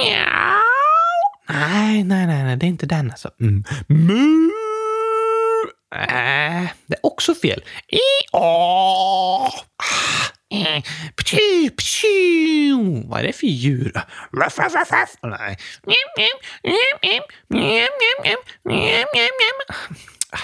Mjau. 0.00 0.60
Nej, 1.48 2.04
nej, 2.04 2.26
nej, 2.26 2.44
nej, 2.44 2.56
det 2.56 2.66
är 2.66 2.68
inte 2.68 2.86
den 2.86 3.10
alltså. 3.10 3.30
Mm. 3.40 3.64
Mu. 3.88 4.50
Äh, 5.94 6.68
det 6.86 6.94
är 6.94 7.06
också 7.06 7.34
fel. 7.34 7.64
I, 7.88 7.98
åh. 8.32 9.46
Ah, 9.46 9.50
mm. 10.54 10.66
eh, 10.66 10.82
ptju, 11.16 11.70
ptju. 11.70 13.08
Vad 13.08 13.20
är 13.20 13.24
det 13.24 13.32
för 13.32 13.46
djur? 13.46 13.92
Ruff, 14.32 14.58
ruff, 14.58 14.74
ruff, 14.74 14.92
ruff. 14.92 15.16
Nej. 15.22 15.56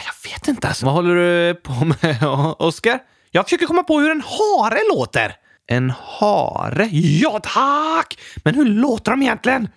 Jag 0.05 0.31
vet 0.31 0.49
inte 0.49 0.69
alltså. 0.69 0.87
Vad 0.87 0.95
håller 0.95 1.15
du 1.15 1.55
på 1.55 1.73
med, 1.73 2.19
Oskar? 2.59 2.99
Jag 3.31 3.45
försöker 3.45 3.67
komma 3.67 3.83
på 3.83 4.01
hur 4.01 4.11
en 4.11 4.21
hare 4.21 4.79
låter. 4.95 5.35
En 5.67 5.91
hare? 5.91 6.89
Ja, 6.93 7.41
tack! 7.43 8.19
Men 8.45 8.55
hur 8.55 8.65
låter 8.65 9.11
de 9.11 9.23
egentligen? 9.23 9.69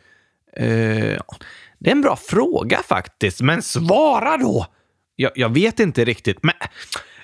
Uh, 0.59 1.19
det 1.79 1.89
är 1.89 1.91
en 1.91 2.01
bra 2.01 2.15
fråga 2.15 2.79
faktiskt, 2.87 3.41
men 3.41 3.61
svara 3.61 4.37
då! 4.37 4.65
Jag, 5.15 5.31
jag 5.35 5.53
vet 5.53 5.79
inte 5.79 6.05
riktigt, 6.05 6.43
men 6.43 6.53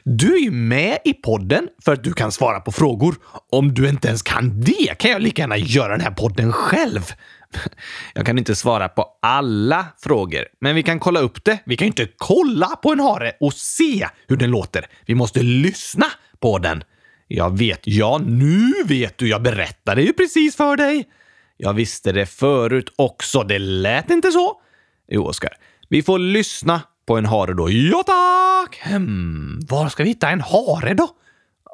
du 0.04 0.36
är 0.36 0.40
ju 0.40 0.52
med 0.52 0.98
i 1.04 1.14
podden 1.14 1.68
för 1.86 1.94
att 1.94 2.04
du 2.04 2.14
kan 2.14 2.32
svara 2.32 2.60
på 2.60 2.72
frågor. 2.72 3.16
Om 3.52 3.74
du 3.74 3.90
inte 3.90 4.08
ens 4.08 4.22
kan 4.22 4.62
det 4.62 4.98
kan 4.98 5.12
jag 5.12 5.22
lika 5.22 5.42
gärna 5.42 5.58
göra 5.58 5.92
den 5.92 6.02
här 6.02 6.12
podden 6.12 6.54
själv. 6.54 7.12
Jag 8.14 8.26
kan 8.26 8.38
inte 8.38 8.56
svara 8.56 8.90
på 8.90 9.06
alla 9.22 9.86
frågor, 10.00 10.46
men 10.62 10.76
vi 10.76 10.84
kan 10.84 11.00
kolla 11.00 11.20
upp 11.20 11.44
det. 11.44 11.58
Vi 11.66 11.78
kan 11.78 11.86
ju 11.86 11.90
inte 11.90 12.08
kolla 12.18 12.68
på 12.68 12.92
en 12.92 13.00
hare 13.00 13.32
och 13.40 13.54
se 13.54 14.08
hur 14.28 14.38
den 14.38 14.52
låter. 14.52 14.86
Vi 15.06 15.16
måste 15.16 15.44
lyssna 15.44 16.06
på 16.40 16.58
den. 16.58 16.84
Jag 17.28 17.58
vet, 17.58 17.82
ja, 17.84 18.22
nu 18.26 18.74
vet 18.86 19.18
du. 19.18 19.30
Jag 19.30 19.42
berättade 19.42 20.02
ju 20.02 20.14
precis 20.14 20.56
för 20.56 20.78
dig. 20.78 21.06
Jag 21.58 21.74
visste 21.74 22.12
det 22.12 22.26
förut 22.26 22.94
också. 22.96 23.44
Det 23.44 23.60
lät 23.60 24.10
inte 24.10 24.32
så. 24.32 24.62
Jo, 25.08 25.26
Oskar. 25.26 25.54
Vi 25.90 26.04
får 26.04 26.20
lyssna 26.20 26.82
på 27.08 27.18
en 27.18 27.26
hare 27.26 27.54
då. 27.54 27.72
Ja, 27.72 28.04
tack! 28.06 28.80
Hmm, 28.84 29.60
var 29.70 29.90
ska 29.90 30.04
vi 30.04 30.10
hitta 30.10 30.30
en 30.30 30.42
hare 30.42 30.94
då? 30.94 31.10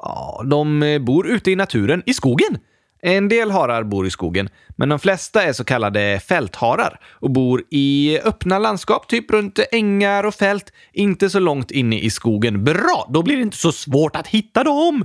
Ja, 0.02 0.42
de 0.44 0.82
eh, 0.82 0.98
bor 0.98 1.26
ute 1.26 1.50
i 1.50 1.56
naturen, 1.56 2.02
i 2.06 2.14
skogen. 2.14 2.58
En 3.04 3.28
del 3.28 3.50
harar 3.50 3.82
bor 3.82 4.06
i 4.06 4.10
skogen, 4.10 4.48
men 4.76 4.88
de 4.88 4.98
flesta 4.98 5.42
är 5.42 5.52
så 5.52 5.64
kallade 5.64 6.20
fältharar 6.20 7.00
och 7.10 7.30
bor 7.30 7.62
i 7.70 8.18
öppna 8.24 8.58
landskap, 8.58 9.08
typ 9.08 9.30
runt 9.30 9.58
ängar 9.72 10.24
och 10.24 10.34
fält, 10.34 10.72
inte 10.92 11.30
så 11.30 11.38
långt 11.38 11.70
inne 11.70 11.98
i 11.98 12.10
skogen. 12.10 12.64
Bra! 12.64 13.08
Då 13.10 13.22
blir 13.22 13.36
det 13.36 13.42
inte 13.42 13.56
så 13.56 13.72
svårt 13.72 14.16
att 14.16 14.26
hitta 14.26 14.64
dem. 14.64 15.04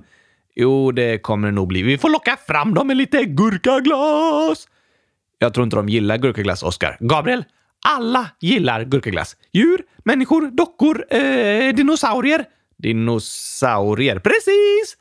Jo, 0.59 0.91
det 0.91 1.17
kommer 1.17 1.47
det 1.47 1.53
nog 1.53 1.67
bli. 1.67 1.81
Vi 1.81 1.97
får 1.97 2.09
locka 2.09 2.37
fram 2.47 2.73
dem 2.73 2.87
med 2.87 2.97
lite 2.97 3.25
gurkaglass! 3.25 4.67
Jag 5.39 5.53
tror 5.53 5.63
inte 5.63 5.75
de 5.75 5.89
gillar 5.89 6.17
gurkaglass, 6.17 6.63
Oskar. 6.63 6.97
Gabriel, 6.99 7.43
alla 7.85 8.29
gillar 8.39 8.83
gurkaglass. 8.83 9.35
Djur, 9.53 9.81
människor, 9.97 10.51
dockor, 10.51 11.05
eh, 11.09 11.75
dinosaurier. 11.75 12.45
Dinosaurier, 12.77 14.19
precis! 14.19 14.97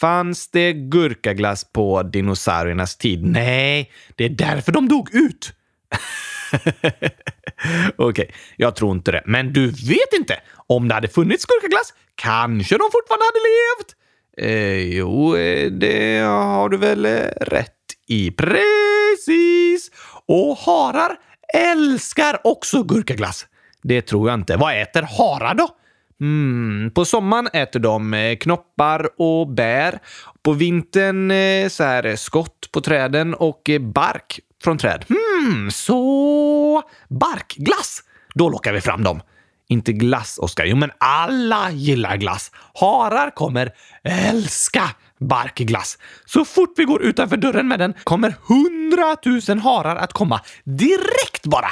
Fanns 0.00 0.50
det 0.50 0.72
gurkaglass 0.72 1.72
på 1.72 2.02
dinosauriernas 2.02 2.96
tid? 2.96 3.24
Nej, 3.24 3.92
det 4.16 4.24
är 4.24 4.28
därför 4.28 4.72
de 4.72 4.88
dog 4.88 5.14
ut. 5.14 5.52
Okej, 7.96 7.96
okay, 7.96 8.26
jag 8.56 8.76
tror 8.76 8.92
inte 8.92 9.12
det. 9.12 9.22
Men 9.26 9.52
du 9.52 9.66
vet 9.66 10.12
inte? 10.12 10.40
Om 10.66 10.88
det 10.88 10.94
hade 10.94 11.08
funnits 11.08 11.44
gurkaglass 11.44 11.94
kanske 12.14 12.74
de 12.78 12.88
fortfarande 12.92 13.24
hade 13.24 13.38
levt? 13.38 13.96
Eh, 14.38 14.96
jo, 14.96 15.36
eh, 15.36 15.70
det 15.70 16.18
har 16.18 16.68
du 16.68 16.76
väl 16.76 17.04
eh, 17.04 17.10
rätt 17.40 17.68
i. 18.08 18.30
Precis! 18.30 19.90
Och 20.26 20.56
harar 20.58 21.16
älskar 21.54 22.40
också 22.44 22.82
gurkaglass. 22.82 23.46
Det 23.82 24.02
tror 24.02 24.28
jag 24.28 24.40
inte. 24.40 24.56
Vad 24.56 24.82
äter 24.82 25.02
harar 25.02 25.54
då? 25.54 25.68
Mm, 26.20 26.90
på 26.94 27.04
sommaren 27.04 27.48
äter 27.52 27.80
de 27.80 28.14
eh, 28.14 28.36
knoppar 28.36 29.08
och 29.18 29.48
bär. 29.48 29.98
På 30.42 30.52
vintern 30.52 31.30
så 31.70 31.84
här, 31.84 32.16
skott 32.16 32.68
på 32.72 32.80
träden 32.80 33.34
och 33.34 33.70
bark 33.80 34.40
från 34.64 34.78
träd. 34.78 35.04
Hmm, 35.08 35.70
så 35.70 36.82
barkglass! 37.08 38.02
Då 38.34 38.48
lockar 38.48 38.72
vi 38.72 38.80
fram 38.80 39.02
dem. 39.02 39.20
Inte 39.72 39.92
glass, 39.92 40.38
Oskar. 40.38 40.64
Jo, 40.64 40.76
men 40.76 40.90
alla 40.98 41.70
gillar 41.70 42.16
glass. 42.16 42.50
Harar 42.74 43.30
kommer 43.30 43.70
älska 44.04 44.90
barkglass. 45.20 45.98
Så 46.24 46.44
fort 46.44 46.74
vi 46.76 46.84
går 46.84 47.02
utanför 47.02 47.36
dörren 47.36 47.68
med 47.68 47.78
den 47.78 47.94
kommer 48.04 48.34
hundratusen 48.48 49.58
harar 49.58 49.96
att 49.96 50.12
komma 50.12 50.40
direkt 50.64 51.46
bara. 51.46 51.70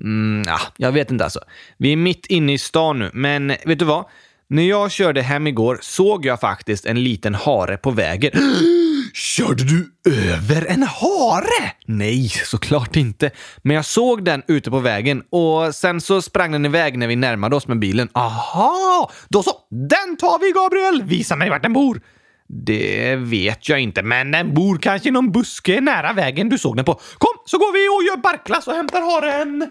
Mm, 0.00 0.42
ja, 0.46 0.60
jag 0.76 0.92
vet 0.92 1.10
inte 1.10 1.24
alltså. 1.24 1.40
Vi 1.76 1.92
är 1.92 1.96
mitt 1.96 2.26
inne 2.26 2.52
i 2.52 2.58
stan 2.58 2.98
nu, 2.98 3.10
men 3.12 3.48
vet 3.48 3.78
du 3.78 3.84
vad? 3.84 4.04
När 4.48 4.62
jag 4.62 4.90
körde 4.90 5.22
hem 5.22 5.46
igår 5.46 5.78
såg 5.82 6.26
jag 6.26 6.40
faktiskt 6.40 6.86
en 6.86 7.02
liten 7.04 7.34
hare 7.34 7.76
på 7.76 7.90
vägen. 7.90 8.32
Körde 9.14 9.64
du 9.64 9.92
över 10.04 10.66
en 10.66 10.82
hare? 10.82 11.72
Nej, 11.86 12.28
såklart 12.28 12.96
inte. 12.96 13.30
Men 13.62 13.76
jag 13.76 13.84
såg 13.84 14.24
den 14.24 14.42
ute 14.48 14.70
på 14.70 14.78
vägen 14.78 15.22
och 15.30 15.74
sen 15.74 16.00
så 16.00 16.22
sprang 16.22 16.52
den 16.52 16.66
iväg 16.66 16.98
när 16.98 17.06
vi 17.06 17.16
närmade 17.16 17.56
oss 17.56 17.68
med 17.68 17.78
bilen. 17.78 18.08
Aha! 18.12 19.10
Då 19.28 19.42
så, 19.42 19.52
den 19.70 20.16
tar 20.16 20.38
vi 20.38 20.52
Gabriel! 20.52 21.02
Visa 21.02 21.36
mig 21.36 21.50
vart 21.50 21.62
den 21.62 21.72
bor. 21.72 22.00
Det 22.48 23.16
vet 23.16 23.68
jag 23.68 23.80
inte, 23.80 24.02
men 24.02 24.30
den 24.30 24.54
bor 24.54 24.78
kanske 24.78 25.08
i 25.08 25.12
någon 25.12 25.32
buske 25.32 25.80
nära 25.80 26.12
vägen 26.12 26.48
du 26.48 26.58
såg 26.58 26.76
den 26.76 26.84
på. 26.84 26.94
Kom, 26.94 27.34
så 27.46 27.58
går 27.58 27.72
vi 27.72 27.88
och 27.88 28.08
gör 28.08 28.22
barklass 28.22 28.66
och 28.66 28.74
hämtar 28.74 29.00
haren. 29.00 29.70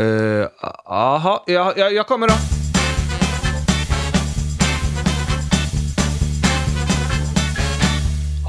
Uh, 0.00 0.46
aha, 0.86 1.44
ja, 1.46 1.74
ja, 1.76 1.90
jag 1.90 2.06
kommer 2.06 2.28
då. 2.28 2.55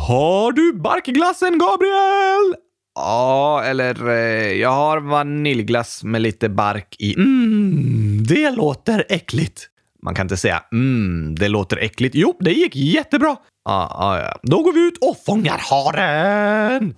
Har 0.08 0.52
du 0.52 0.74
barkglassen, 0.74 1.58
Gabriel? 1.58 2.56
Ja, 2.96 3.64
eller 3.64 4.10
eh, 4.10 4.54
jag 4.54 4.70
har 4.70 5.00
vaniljglass 5.00 6.04
med 6.04 6.22
lite 6.22 6.50
bark 6.50 6.96
i. 7.00 7.16
Mm, 7.16 8.24
det 8.24 8.52
låter 8.52 9.06
äckligt. 9.10 9.68
Man 10.04 10.16
kan 10.16 10.26
inte 10.26 10.38
säga 10.38 10.64
mm, 10.72 11.36
det 11.36 11.48
låter 11.48 11.78
äckligt. 11.78 12.16
Jo, 12.16 12.38
det 12.40 12.52
gick 12.52 12.76
jättebra. 12.76 13.38
Ah, 13.70 14.08
ah, 14.08 14.20
ja. 14.20 14.40
Då 14.44 14.64
går 14.64 14.74
vi 14.74 14.88
ut 14.88 14.98
och 15.02 15.18
fångar 15.26 15.58
haren! 15.58 16.96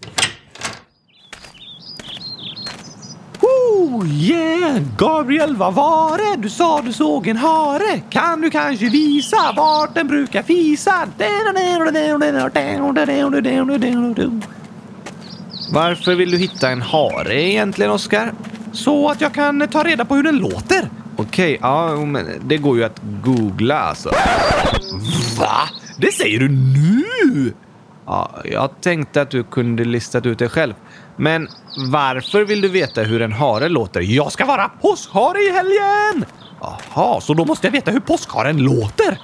Oh 3.70 4.08
yeah! 4.08 4.82
Gabriel, 4.98 5.56
vad 5.56 5.74
var 5.74 6.18
det? 6.18 6.42
Du 6.42 6.50
sa 6.50 6.82
du 6.82 6.94
såg 6.94 7.28
en 7.28 7.38
hare. 7.38 8.02
Kan 8.10 8.42
du 8.42 8.50
kanske 8.50 8.90
visa 8.90 9.54
vart 9.56 9.96
den 9.96 10.08
brukar 10.08 10.44
fisa? 10.44 11.08
Varför 15.74 16.16
vill 16.16 16.32
du 16.32 16.38
hitta 16.38 16.70
en 16.70 16.82
hare 16.82 17.42
egentligen, 17.42 17.92
Oskar? 17.92 18.34
Så 18.72 19.10
att 19.10 19.22
jag 19.22 19.34
kan 19.34 19.68
ta 19.68 19.84
reda 19.84 20.06
på 20.06 20.16
hur 20.16 20.24
den 20.24 20.38
låter. 20.38 20.90
Okej, 21.16 21.58
ja, 21.62 21.96
men 21.96 22.28
det 22.46 22.58
går 22.58 22.78
ju 22.78 22.84
att 22.84 23.02
googla 23.24 23.80
alltså. 23.80 24.10
Va? 25.40 25.70
Det 25.98 26.12
säger 26.12 26.40
du 26.40 26.50
nu? 26.50 27.54
Ja, 28.06 28.32
jag 28.46 28.82
tänkte 28.82 29.22
att 29.22 29.30
du 29.30 29.44
kunde 29.44 29.86
listat 29.86 30.26
ut 30.26 30.40
det 30.40 30.50
själv. 30.50 30.74
Men 31.20 31.48
varför 31.92 32.46
vill 32.46 32.62
du 32.62 32.68
veta 32.68 33.02
hur 33.02 33.22
en 33.22 33.32
hare 33.32 33.70
låter? 33.70 34.02
Jag 34.02 34.32
ska 34.32 34.46
vara 34.46 34.70
påskhare 34.70 35.40
i 35.40 35.52
helgen! 35.52 36.26
Jaha, 36.62 37.22
så 37.22 37.34
då 37.34 37.46
måste 37.46 37.68
jag 37.68 37.72
veta 37.72 37.92
hur 37.92 38.00
påskharen 38.00 38.58
låter? 38.58 39.20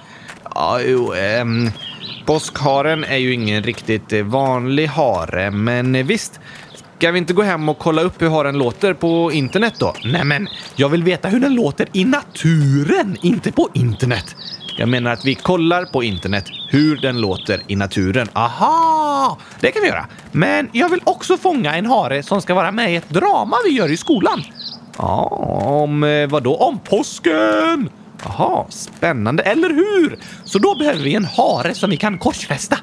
Ja, 0.56 0.82
jo, 0.82 1.14
ehm, 1.14 1.72
påskharen 2.26 3.04
är 3.04 3.18
ju 3.18 3.34
ingen 3.34 3.64
riktigt 3.64 4.14
eh, 4.14 4.24
vanlig 4.24 4.88
hare, 4.88 5.52
men 5.52 5.96
eh, 5.96 6.06
visst. 6.06 6.40
Ska 6.98 7.12
vi 7.12 7.18
inte 7.18 7.34
gå 7.34 7.42
hem 7.42 7.70
och 7.70 7.80
kolla 7.80 8.02
upp 8.02 8.22
hur 8.22 8.30
haren 8.30 8.58
låter 8.58 8.94
på 8.94 9.32
internet 9.32 9.74
då? 9.80 9.94
Nej, 10.04 10.24
men 10.24 10.48
jag 10.76 10.90
vill 10.90 11.04
veta 11.04 11.28
hur 11.28 11.40
den 11.40 11.56
låter 11.56 11.88
i 11.94 12.06
naturen, 12.06 13.18
inte 13.22 13.52
på 13.52 13.70
internet. 13.74 14.36
Jag 14.78 14.90
menar 14.90 15.12
att 15.12 15.26
vi 15.26 15.36
kollar 15.36 15.86
på 15.86 16.04
internet 16.04 16.46
hur 16.70 16.98
den 16.98 17.22
låter 17.22 17.62
i 17.68 17.76
naturen. 17.76 18.28
Aha! 18.34 19.38
Det 19.60 19.72
kan 19.72 19.82
vi 19.82 19.88
göra. 19.88 20.06
Men 20.32 20.70
jag 20.72 20.90
vill 20.90 21.02
också 21.04 21.38
fånga 21.38 21.76
en 21.76 21.86
hare 21.86 22.24
som 22.24 22.42
ska 22.42 22.54
vara 22.54 22.72
med 22.72 22.94
i 22.94 22.96
ett 22.96 23.10
drama 23.10 23.56
vi 23.66 23.72
gör 23.72 23.92
i 23.92 23.98
skolan. 23.98 24.44
Ja, 24.98 25.24
om 25.84 26.04
eh, 26.04 26.28
vad 26.28 26.44
då? 26.44 26.56
Om 26.56 26.80
påsken! 26.80 27.90
Jaha, 28.24 28.66
spännande, 28.70 29.44
eller 29.44 29.70
hur? 29.70 30.20
Så 30.44 30.60
då 30.60 30.76
behöver 30.76 31.04
vi 31.04 31.16
en 31.16 31.26
hare 31.26 31.74
som 31.74 31.90
vi 31.90 31.98
kan 31.98 32.18
korsfästa. 32.18 32.78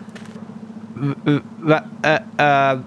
V 0.95 1.41
v, 1.61 1.79
äh, 2.03 2.71
äh, 2.71 2.79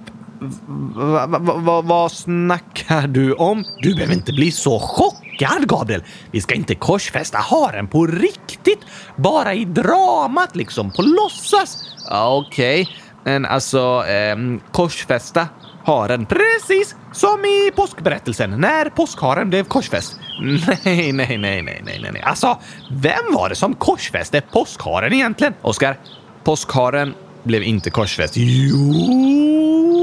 va, 0.95 1.27
va, 1.27 1.53
va, 1.53 1.81
vad 1.81 2.11
snackar 2.11 3.07
du 3.07 3.33
om? 3.33 3.63
Du 3.81 3.95
behöver 3.95 4.13
inte 4.13 4.33
bli 4.33 4.51
så 4.51 4.79
chockad, 4.79 5.67
Gabriel. 5.67 6.03
Vi 6.31 6.41
ska 6.41 6.55
inte 6.55 6.75
korsfästa 6.75 7.37
haren 7.37 7.87
på 7.87 8.05
riktigt. 8.05 8.79
Bara 9.15 9.53
i 9.53 9.65
dramat, 9.65 10.55
liksom. 10.55 10.91
På 10.91 11.01
låtsas. 11.01 11.77
Okej. 12.11 12.81
Okay. 12.81 12.95
men 13.23 13.45
alltså, 13.45 14.05
eh, 14.07 14.35
korsfästa 14.71 15.47
haren. 15.85 16.25
Precis 16.25 16.95
som 17.13 17.45
i 17.45 17.71
påskberättelsen 17.75 18.49
när 18.61 18.89
påskharen 18.89 19.49
blev 19.49 19.63
korsfäst. 19.63 20.19
Nej, 20.85 21.11
nej, 21.11 21.37
nej, 21.37 21.61
nej, 21.61 21.81
nej, 21.85 22.09
nej. 22.13 22.21
Alltså, 22.21 22.57
vem 22.91 23.33
var 23.33 23.49
det 23.49 23.55
som 23.55 23.75
korsfäste 23.75 24.41
påskharen 24.41 25.13
egentligen? 25.13 25.53
Oskar, 25.61 25.97
påskharen 26.43 27.13
blev 27.43 27.63
inte 27.63 27.89
korsfäst. 27.89 28.33
Jo! 28.37 29.94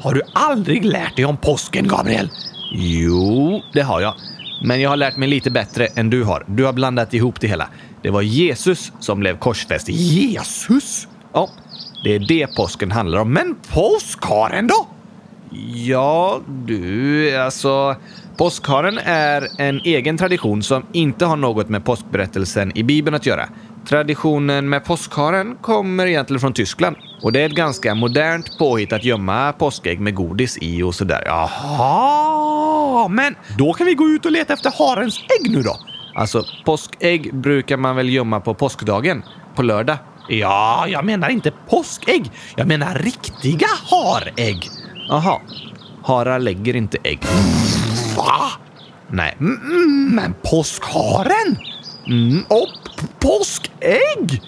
Har 0.00 0.14
du 0.14 0.22
aldrig 0.34 0.84
lärt 0.84 1.16
dig 1.16 1.24
om 1.24 1.36
påsken, 1.36 1.88
Gabriel? 1.88 2.30
Jo, 2.72 3.62
det 3.72 3.82
har 3.82 4.00
jag. 4.00 4.14
Men 4.64 4.80
jag 4.80 4.90
har 4.90 4.96
lärt 4.96 5.16
mig 5.16 5.28
lite 5.28 5.50
bättre 5.50 5.86
än 5.86 6.10
du 6.10 6.24
har. 6.24 6.44
Du 6.46 6.64
har 6.64 6.72
blandat 6.72 7.14
ihop 7.14 7.40
det 7.40 7.46
hela. 7.46 7.68
Det 8.02 8.10
var 8.10 8.22
Jesus 8.22 8.92
som 9.00 9.20
blev 9.20 9.38
korsfäst. 9.38 9.88
Jesus? 9.88 11.08
Ja, 11.32 11.48
det 12.04 12.14
är 12.14 12.18
det 12.18 12.46
påsken 12.56 12.90
handlar 12.90 13.18
om. 13.18 13.32
Men 13.32 13.56
påskharen 13.72 14.66
då? 14.66 14.86
Ja, 15.74 16.40
du, 16.48 17.36
alltså... 17.36 17.96
Påskharen 18.36 18.98
är 19.04 19.48
en 19.58 19.80
egen 19.84 20.18
tradition 20.18 20.62
som 20.62 20.82
inte 20.92 21.24
har 21.24 21.36
något 21.36 21.68
med 21.68 21.84
påskberättelsen 21.84 22.78
i 22.78 22.82
Bibeln 22.82 23.14
att 23.16 23.26
göra. 23.26 23.48
Traditionen 23.88 24.68
med 24.68 24.84
påskharen 24.84 25.56
kommer 25.60 26.06
egentligen 26.06 26.40
från 26.40 26.52
Tyskland 26.52 26.96
och 27.22 27.32
det 27.32 27.40
är 27.40 27.46
ett 27.46 27.54
ganska 27.54 27.94
modernt 27.94 28.58
påhitt 28.58 28.92
att 28.92 29.04
gömma 29.04 29.52
påskägg 29.52 30.00
med 30.00 30.14
godis 30.14 30.58
i 30.60 30.82
och 30.82 30.94
sådär. 30.94 31.22
Jaha, 31.26 33.08
men 33.08 33.34
då 33.58 33.72
kan 33.72 33.86
vi 33.86 33.94
gå 33.94 34.08
ut 34.08 34.26
och 34.26 34.32
leta 34.32 34.52
efter 34.52 34.72
harens 34.78 35.18
ägg 35.18 35.50
nu 35.50 35.62
då. 35.62 35.76
Alltså, 36.14 36.44
påskägg 36.64 37.34
brukar 37.34 37.76
man 37.76 37.96
väl 37.96 38.08
gömma 38.08 38.40
på 38.40 38.54
påskdagen, 38.54 39.22
på 39.54 39.62
lördag. 39.62 39.96
Ja, 40.28 40.86
jag 40.88 41.04
menar 41.04 41.28
inte 41.28 41.52
påskägg. 41.68 42.30
Jag 42.56 42.68
menar 42.68 42.94
riktiga 42.94 43.68
harägg. 43.90 44.70
Jaha, 45.08 45.40
harar 46.04 46.38
lägger 46.38 46.76
inte 46.76 46.98
ägg. 47.02 47.20
Va? 48.16 48.50
Nej, 49.08 49.36
men 50.10 50.34
påskharen? 50.42 51.56
Mm, 52.06 52.44
och 52.48 52.68
påskägg? 53.18 54.42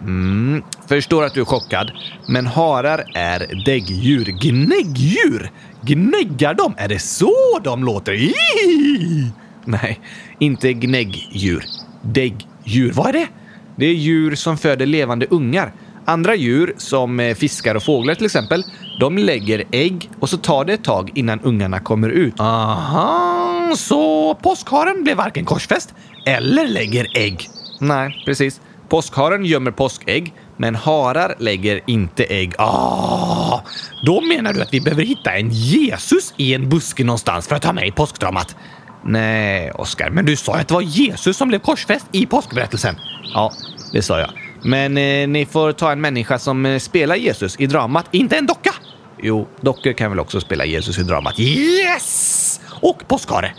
Mm, 0.00 0.62
förstår 0.88 1.24
att 1.24 1.34
du 1.34 1.40
är 1.40 1.44
chockad, 1.44 1.90
men 2.28 2.46
harar 2.46 3.04
är 3.14 3.64
däggdjur. 3.64 4.24
Gnäggdjur? 4.24 5.50
Gnäggar 5.82 6.54
de? 6.54 6.74
Är 6.76 6.88
det 6.88 6.98
så 6.98 7.58
de 7.64 7.84
låter? 7.84 8.12
Iii! 8.12 9.32
Nej, 9.64 10.00
inte 10.38 10.72
gnäggdjur. 10.72 11.64
Däggdjur. 12.02 12.92
Vad 12.92 13.06
är 13.08 13.12
det? 13.12 13.28
Det 13.76 13.86
är 13.86 13.94
djur 13.94 14.34
som 14.34 14.56
föder 14.58 14.86
levande 14.86 15.26
ungar. 15.30 15.72
Andra 16.04 16.34
djur, 16.34 16.74
som 16.76 17.20
eh, 17.20 17.34
fiskar 17.34 17.74
och 17.74 17.82
fåglar 17.82 18.14
till 18.14 18.24
exempel, 18.26 18.64
de 19.00 19.18
lägger 19.18 19.64
ägg 19.72 20.10
och 20.20 20.28
så 20.28 20.36
tar 20.36 20.64
det 20.64 20.72
ett 20.72 20.84
tag 20.84 21.10
innan 21.14 21.40
ungarna 21.40 21.80
kommer 21.80 22.08
ut. 22.08 22.40
Aha, 22.40 23.61
så 23.76 24.34
påskharen 24.34 25.04
blev 25.04 25.16
varken 25.16 25.44
korsfäst 25.44 25.94
eller 26.26 26.68
lägger 26.68 27.06
ägg? 27.18 27.48
Nej, 27.80 28.22
precis. 28.26 28.60
Påskharen 28.88 29.44
gömmer 29.44 29.70
påskägg, 29.70 30.34
men 30.56 30.74
harar 30.74 31.34
lägger 31.38 31.80
inte 31.86 32.24
ägg. 32.24 32.54
Ah, 32.58 33.60
då 34.06 34.20
menar 34.20 34.52
du 34.52 34.62
att 34.62 34.74
vi 34.74 34.80
behöver 34.80 35.02
hitta 35.02 35.32
en 35.32 35.50
Jesus 35.50 36.34
i 36.36 36.54
en 36.54 36.68
buske 36.68 37.04
någonstans 37.04 37.48
för 37.48 37.56
att 37.56 37.64
ha 37.64 37.72
med 37.72 37.86
i 37.86 37.90
påskdramat? 37.90 38.56
Nej, 39.04 39.70
Oskar, 39.70 40.10
men 40.10 40.24
du 40.24 40.36
sa 40.36 40.54
att 40.54 40.68
det 40.68 40.74
var 40.74 40.80
Jesus 40.80 41.36
som 41.36 41.48
blev 41.48 41.58
korsfäst 41.58 42.06
i 42.12 42.26
påskberättelsen. 42.26 42.96
Ja, 43.34 43.52
det 43.92 44.02
sa 44.02 44.20
jag. 44.20 44.30
Men 44.64 44.96
eh, 44.96 45.28
ni 45.28 45.46
får 45.46 45.72
ta 45.72 45.92
en 45.92 46.00
människa 46.00 46.38
som 46.38 46.66
eh, 46.66 46.78
spelar 46.78 47.16
Jesus 47.16 47.56
i 47.60 47.66
dramat, 47.66 48.06
inte 48.10 48.36
en 48.36 48.46
docka. 48.46 48.74
Jo, 49.22 49.48
dockor 49.60 49.92
kan 49.92 50.10
väl 50.10 50.20
också 50.20 50.40
spela 50.40 50.64
Jesus 50.64 50.98
i 50.98 51.02
dramat. 51.02 51.40
Yes! 51.40 52.41
Och 52.82 53.08
påskhare. 53.08 53.52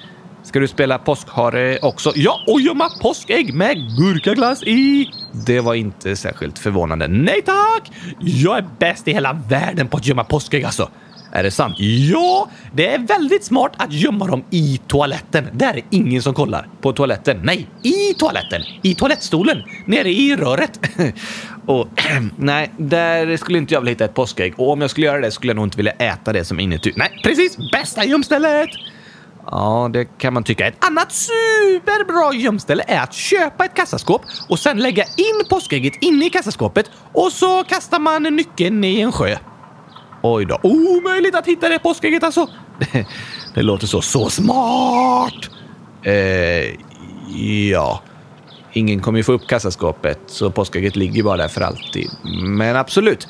Ska 0.43 0.59
du 0.59 0.67
spela 0.67 0.97
påskhare 0.97 1.79
också? 1.81 2.11
Ja, 2.15 2.43
och 2.47 2.61
gömma 2.61 2.89
påskägg 3.01 3.53
med 3.53 3.77
gurkaglass 3.97 4.63
i. 4.63 5.09
Det 5.45 5.59
var 5.59 5.73
inte 5.73 6.15
särskilt 6.15 6.59
förvånande. 6.59 7.07
Nej 7.07 7.41
tack! 7.41 7.91
Jag 8.19 8.57
är 8.57 8.65
bäst 8.79 9.07
i 9.07 9.13
hela 9.13 9.33
världen 9.49 9.87
på 9.87 9.97
att 9.97 10.07
gömma 10.07 10.23
påskägg 10.23 10.63
alltså. 10.63 10.89
Är 11.31 11.43
det 11.43 11.51
sant? 11.51 11.75
Ja, 11.79 12.49
det 12.73 12.87
är 12.87 12.99
väldigt 12.99 13.43
smart 13.43 13.71
att 13.77 13.93
gömma 13.93 14.27
dem 14.27 14.43
i 14.49 14.81
toaletten. 14.87 15.47
Där 15.53 15.73
är 15.73 15.83
ingen 15.89 16.21
som 16.21 16.33
kollar. 16.33 16.67
På 16.81 16.93
toaletten? 16.93 17.41
Nej, 17.43 17.67
i 17.83 18.13
toaletten. 18.13 18.61
I 18.81 18.95
toalettstolen. 18.95 19.57
Nere 19.85 20.09
i 20.09 20.35
röret. 20.35 20.79
och 21.65 21.87
nej, 22.37 22.71
där 22.77 23.37
skulle 23.37 23.57
inte 23.57 23.73
jag 23.73 23.81
vilja 23.81 23.91
hitta 23.91 24.05
ett 24.05 24.13
påskägg. 24.13 24.53
Och 24.57 24.71
om 24.71 24.81
jag 24.81 24.89
skulle 24.89 25.07
göra 25.07 25.21
det 25.21 25.31
skulle 25.31 25.49
jag 25.49 25.55
nog 25.55 25.65
inte 25.65 25.77
vilja 25.77 25.91
äta 25.91 26.33
det 26.33 26.45
som 26.45 26.59
inuti. 26.59 26.93
Nej, 26.95 27.21
precis! 27.23 27.57
Bästa 27.71 28.05
gömstället! 28.05 28.69
Ja, 29.51 29.89
det 29.93 30.05
kan 30.05 30.33
man 30.33 30.43
tycka. 30.43 30.67
Ett 30.67 30.85
annat 30.85 31.11
superbra 31.11 32.33
gömställe 32.33 32.83
är 32.87 32.99
att 33.03 33.13
köpa 33.13 33.65
ett 33.65 33.73
kassaskåp 33.73 34.21
och 34.49 34.59
sen 34.59 34.77
lägga 34.77 35.03
in 35.03 35.45
påskägget 35.49 35.93
inne 36.01 36.25
i 36.25 36.29
kassaskåpet 36.29 36.91
och 37.13 37.31
så 37.31 37.63
kastar 37.63 37.99
man 37.99 38.23
nyckeln 38.23 38.83
i 38.83 38.99
en 38.99 39.11
sjö. 39.11 39.37
Oj 40.21 40.45
då. 40.45 40.59
Omöjligt 40.63 41.35
att 41.35 41.47
hitta 41.47 41.69
det 41.69 41.79
påskägget 41.79 42.23
alltså. 42.23 42.49
Det, 42.79 43.05
det 43.55 43.61
låter 43.61 43.87
så. 43.87 44.01
Så 44.01 44.29
smart! 44.29 45.49
Eh, 46.03 46.75
ja. 47.71 48.01
Ingen 48.73 48.99
kommer 48.99 49.19
ju 49.19 49.23
få 49.23 49.31
upp 49.31 49.47
kassaskåpet, 49.47 50.19
så 50.27 50.51
påskägget 50.51 50.95
ligger 50.95 51.23
bara 51.23 51.37
där 51.37 51.47
för 51.47 51.61
alltid. 51.61 52.09
Men 52.43 52.75
absolut. 52.75 53.27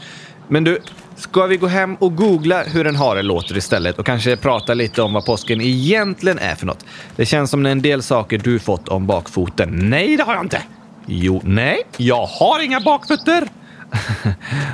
Men 0.47 0.63
du, 0.63 0.79
ska 1.23 1.45
vi 1.45 1.57
gå 1.57 1.67
hem 1.67 1.95
och 1.95 2.15
googla 2.15 2.63
hur 2.63 2.87
en 2.87 2.95
hare 2.95 3.21
låter 3.21 3.57
istället 3.57 3.99
och 3.99 4.05
kanske 4.05 4.37
prata 4.37 4.73
lite 4.73 5.01
om 5.01 5.13
vad 5.13 5.25
påsken 5.25 5.61
egentligen 5.61 6.39
är 6.39 6.55
för 6.55 6.65
något? 6.65 6.85
Det 7.15 7.25
känns 7.25 7.49
som 7.49 7.65
en 7.65 7.81
del 7.81 8.03
saker 8.03 8.37
du 8.37 8.59
fått 8.59 8.89
om 8.89 9.07
bakfoten. 9.07 9.69
Nej, 9.89 10.17
det 10.17 10.23
har 10.23 10.33
jag 10.33 10.43
inte. 10.43 10.61
Jo, 11.05 11.41
nej, 11.43 11.81
jag 11.97 12.25
har 12.25 12.63
inga 12.63 12.79
bakfötter. 12.79 13.43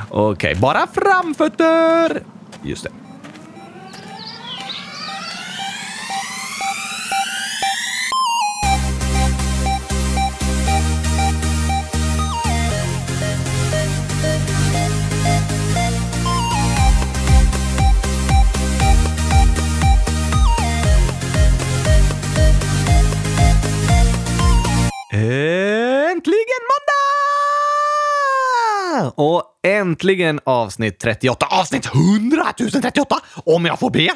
Okej, 0.10 0.52
okay, 0.52 0.56
bara 0.56 0.88
framfötter! 0.94 2.24
Just 2.64 2.84
det. 2.84 3.09
Äntligen 25.20 26.62
måndag! 29.00 29.14
Och 29.16 29.44
äntligen 29.64 30.40
avsnitt 30.44 31.00
38. 31.00 31.46
Avsnitt 31.46 31.86
100 31.86 32.46
038 32.82 33.20
om 33.46 33.66
jag 33.66 33.80
får 33.80 33.90
be! 33.90 34.10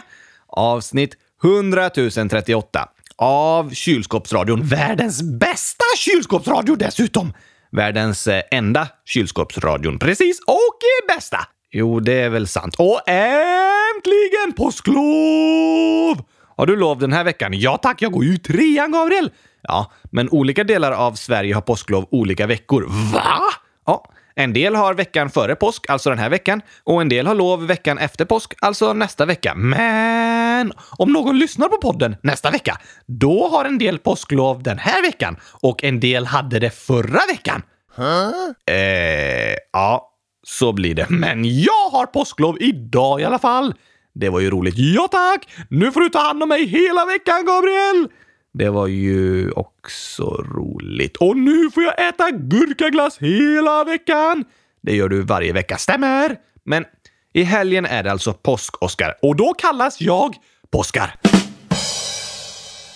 Avsnitt 0.47 1.13
100 1.43 1.89
038 1.89 2.89
av 3.15 3.69
Kylskåpsradion. 3.73 4.63
Världens 4.63 5.21
bästa 5.21 5.85
kylskåpsradio 5.97 6.75
dessutom! 6.75 7.33
Världens 7.71 8.27
eh, 8.27 8.41
enda 8.51 8.87
kylskåpsradion. 9.05 9.99
Precis, 9.99 10.39
och 10.39 10.55
eh, 10.55 11.15
bästa! 11.15 11.39
Jo, 11.71 11.99
det 11.99 12.21
är 12.21 12.29
väl 12.29 12.47
sant. 12.47 12.75
Och 12.79 13.01
äntligen 13.09 14.53
påsklov! 14.57 16.23
Har 16.57 16.65
du 16.65 16.75
lov 16.75 16.99
den 16.99 17.13
här 17.13 17.23
veckan? 17.23 17.53
Ja 17.53 17.77
tack, 17.77 18.01
jag 18.01 18.11
går 18.11 18.23
ju 18.23 18.37
trean, 18.37 18.91
Gabriel! 18.91 19.31
Ja, 19.63 19.91
men 20.11 20.29
olika 20.29 20.63
delar 20.63 20.91
av 20.91 21.13
Sverige 21.13 21.53
har 21.53 21.61
påsklov 21.61 22.07
olika 22.11 22.47
veckor. 22.47 22.85
Va? 23.13 23.39
Ja, 23.85 24.05
en 24.35 24.53
del 24.53 24.75
har 24.75 24.93
veckan 24.93 25.29
före 25.29 25.55
påsk, 25.55 25.89
alltså 25.89 26.09
den 26.09 26.19
här 26.19 26.29
veckan, 26.29 26.61
och 26.83 27.01
en 27.01 27.09
del 27.09 27.27
har 27.27 27.35
lov 27.35 27.67
veckan 27.67 27.97
efter 27.97 28.25
påsk, 28.25 28.53
alltså 28.61 28.93
nästa 28.93 29.25
vecka. 29.25 29.55
Men 29.55 30.73
om 30.97 31.13
någon 31.13 31.39
lyssnar 31.39 31.67
på 31.67 31.77
podden 31.77 32.15
nästa 32.21 32.51
vecka, 32.51 32.77
då 33.05 33.47
har 33.47 33.65
en 33.65 33.77
del 33.77 33.99
påsklov 33.99 34.63
den 34.63 34.77
här 34.77 35.01
veckan 35.01 35.37
och 35.61 35.83
en 35.83 35.99
del 35.99 36.25
hade 36.25 36.59
det 36.59 36.69
förra 36.69 37.19
veckan. 37.27 37.61
Huh? 37.95 38.75
Eh, 38.75 39.55
ja, 39.73 40.09
så 40.43 40.73
blir 40.73 40.95
det. 40.95 41.05
Men 41.09 41.61
jag 41.61 41.89
har 41.91 42.05
påsklov 42.05 42.57
idag 42.59 43.21
i 43.21 43.23
alla 43.23 43.39
fall. 43.39 43.73
Det 44.15 44.29
var 44.29 44.39
ju 44.39 44.49
roligt. 44.49 44.75
Ja 44.77 45.07
tack! 45.11 45.49
Nu 45.69 45.91
får 45.91 46.01
du 46.01 46.09
ta 46.09 46.19
hand 46.19 46.43
om 46.43 46.49
mig 46.49 46.65
hela 46.65 47.05
veckan, 47.05 47.45
Gabriel! 47.45 48.07
Det 48.53 48.69
var 48.69 48.87
ju 48.87 49.51
också 49.51 50.23
roligt. 50.25 51.17
Och 51.17 51.37
nu 51.37 51.71
får 51.71 51.83
jag 51.83 52.07
äta 52.07 52.31
gurkaglass 52.31 53.17
hela 53.17 53.83
veckan! 53.83 54.45
Det 54.81 54.95
gör 54.95 55.09
du 55.09 55.21
varje 55.21 55.53
vecka, 55.53 55.77
stämmer? 55.77 56.35
Men 56.65 56.85
i 57.33 57.43
helgen 57.43 57.85
är 57.85 58.03
det 58.03 58.11
alltså 58.11 58.33
påsk-Oskar 58.33 59.15
och 59.21 59.35
då 59.35 59.53
kallas 59.53 60.01
jag 60.01 60.35
Påskar. 60.71 61.15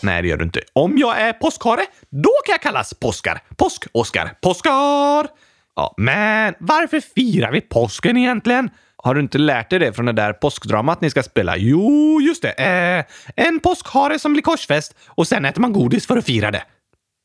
Nej, 0.04 0.22
det 0.22 0.28
gör 0.28 0.38
du 0.38 0.44
inte. 0.44 0.62
Om 0.74 0.98
jag 0.98 1.22
är 1.22 1.34
påskhare, 1.34 1.82
då 2.10 2.32
kan 2.46 2.54
jag 2.54 2.62
kallas 2.62 2.94
Påskar. 2.94 3.42
Påsk-Oskar. 3.56 4.30
Påskar! 4.42 5.28
Ja, 5.76 5.94
men 5.98 6.54
varför 6.60 7.00
firar 7.00 7.52
vi 7.52 7.62
påsken 7.62 8.18
egentligen? 8.18 8.70
Har 9.04 9.16
du 9.16 9.22
inte 9.22 9.38
lärt 9.38 9.70
dig 9.70 9.80
det 9.80 9.94
från 9.94 10.06
det 10.06 10.12
där 10.12 10.34
påskdramat 10.34 11.02
ni 11.02 11.10
ska 11.10 11.24
spela? 11.24 11.58
Jo, 11.58 12.22
just 12.22 12.42
det. 12.42 12.52
Eh, 12.52 13.06
en 13.46 13.60
påskhare 13.60 14.20
som 14.20 14.34
blir 14.34 14.44
korsfäst 14.44 14.96
och 15.08 15.28
sen 15.28 15.46
äter 15.46 15.62
man 15.62 15.74
godis 15.74 16.08
för 16.08 16.18
att 16.18 16.26
fira 16.26 16.52
det. 16.52 16.64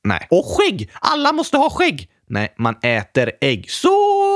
Nej. 0.04 0.26
Och 0.30 0.44
skägg! 0.46 0.90
Alla 1.00 1.32
måste 1.32 1.56
ha 1.56 1.70
skägg! 1.70 2.08
Nej, 2.28 2.54
man 2.58 2.76
äter 2.82 3.32
ägg. 3.40 3.70
Så 3.70 3.88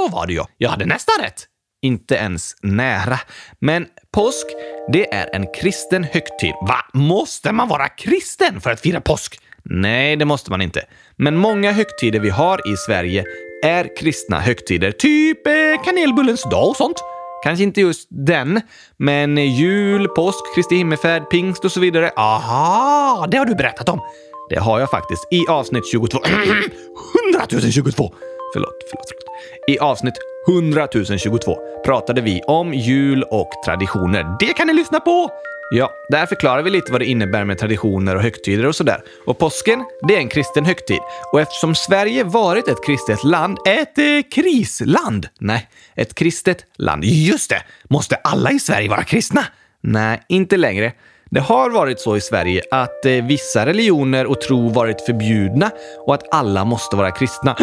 var 0.09 0.27
det 0.27 0.33
ja. 0.33 0.49
Jag 0.59 0.71
hade 0.71 0.85
nästan 0.85 1.15
rätt. 1.21 1.47
Inte 1.83 2.15
ens 2.15 2.57
nära. 2.63 3.19
Men 3.59 3.87
påsk, 4.11 4.47
det 4.93 5.15
är 5.15 5.35
en 5.35 5.47
kristen 5.55 6.05
högtid. 6.05 6.55
Va? 6.69 6.77
Måste 6.93 7.53
man 7.53 7.69
vara 7.69 7.89
kristen 7.89 8.61
för 8.61 8.71
att 8.71 8.81
fira 8.81 9.01
påsk? 9.01 9.41
Nej, 9.63 10.17
det 10.17 10.25
måste 10.25 10.51
man 10.51 10.63
inte. 10.63 10.85
Men 11.17 11.37
många 11.37 11.73
högtider 11.73 12.21
vi 12.21 12.31
har 12.31 12.73
i 12.73 12.77
Sverige 12.77 13.25
är 13.65 13.97
kristna 13.97 14.41
högtider. 14.41 14.93
Typ 14.93 15.47
eh, 15.47 15.53
kanelbullens 15.85 16.43
dag 16.43 16.69
och 16.69 16.77
sånt. 16.77 17.03
Kanske 17.45 17.65
inte 17.65 17.81
just 17.81 18.09
den, 18.11 18.61
men 18.97 19.37
jul, 19.37 20.09
påsk, 20.09 20.55
Kristi 20.55 20.77
himmelsfärd, 20.77 21.31
pingst 21.31 21.65
och 21.65 21.73
så 21.73 21.81
vidare. 21.81 22.11
Aha, 22.17 23.27
det 23.31 23.37
har 23.37 23.47
du 23.47 23.55
berättat 23.55 23.89
om. 23.89 24.01
Det 24.51 24.59
har 24.59 24.81
jag 24.81 24.91
faktiskt 24.91 25.27
i 25.31 25.47
avsnitt 25.49 25.87
22. 25.87 26.19
100 26.25 27.47
022! 27.71 28.13
Förlåt, 28.53 28.75
förlåt, 28.91 29.07
förlåt. 29.09 29.69
I 29.69 29.79
avsnitt 29.79 30.15
100 30.49 30.89
022 31.19 31.57
pratade 31.85 32.21
vi 32.21 32.43
om 32.47 32.75
jul 32.75 33.23
och 33.23 33.51
traditioner. 33.65 34.37
Det 34.41 34.53
kan 34.53 34.67
ni 34.67 34.75
lyssna 34.75 35.01
på! 35.01 35.31
Ja, 35.71 35.91
där 36.09 36.27
förklarar 36.27 36.63
vi 36.63 36.71
lite 36.71 36.93
vad 36.93 37.01
det 37.01 37.05
innebär 37.05 37.45
med 37.45 37.59
traditioner 37.59 38.17
och 38.17 38.23
högtider 38.23 38.67
och 38.67 38.77
sådär. 38.77 39.03
Och 39.27 39.39
påsken, 39.39 39.85
det 40.09 40.15
är 40.15 40.19
en 40.19 40.29
kristen 40.29 40.65
högtid. 40.65 41.01
Och 41.33 41.41
eftersom 41.41 41.75
Sverige 41.75 42.25
varit 42.25 42.69
ett 42.69 42.85
kristet 42.87 43.25
land, 43.25 43.59
ett 43.67 43.99
eh, 43.99 44.05
krisland, 44.31 45.29
nej, 45.39 45.69
ett 45.95 46.15
kristet 46.15 46.65
land, 46.77 47.05
just 47.05 47.51
det! 47.51 47.63
Måste 47.91 48.17
alla 48.17 48.51
i 48.51 48.59
Sverige 48.59 48.89
vara 48.89 49.05
kristna? 49.05 49.45
Nej, 49.81 50.23
inte 50.29 50.57
längre. 50.57 50.93
Det 51.31 51.41
har 51.41 51.71
varit 51.71 52.01
så 52.01 52.17
i 52.17 52.21
Sverige 52.21 52.63
att 52.71 53.07
eh, 53.07 53.13
vissa 53.25 53.67
religioner 53.67 54.27
och 54.27 54.41
tro 54.41 54.69
varit 54.69 55.01
förbjudna 55.01 55.71
och 56.07 56.15
att 56.15 56.35
alla 56.35 56.65
måste 56.65 56.97
vara 56.97 57.11
kristna. 57.11 57.57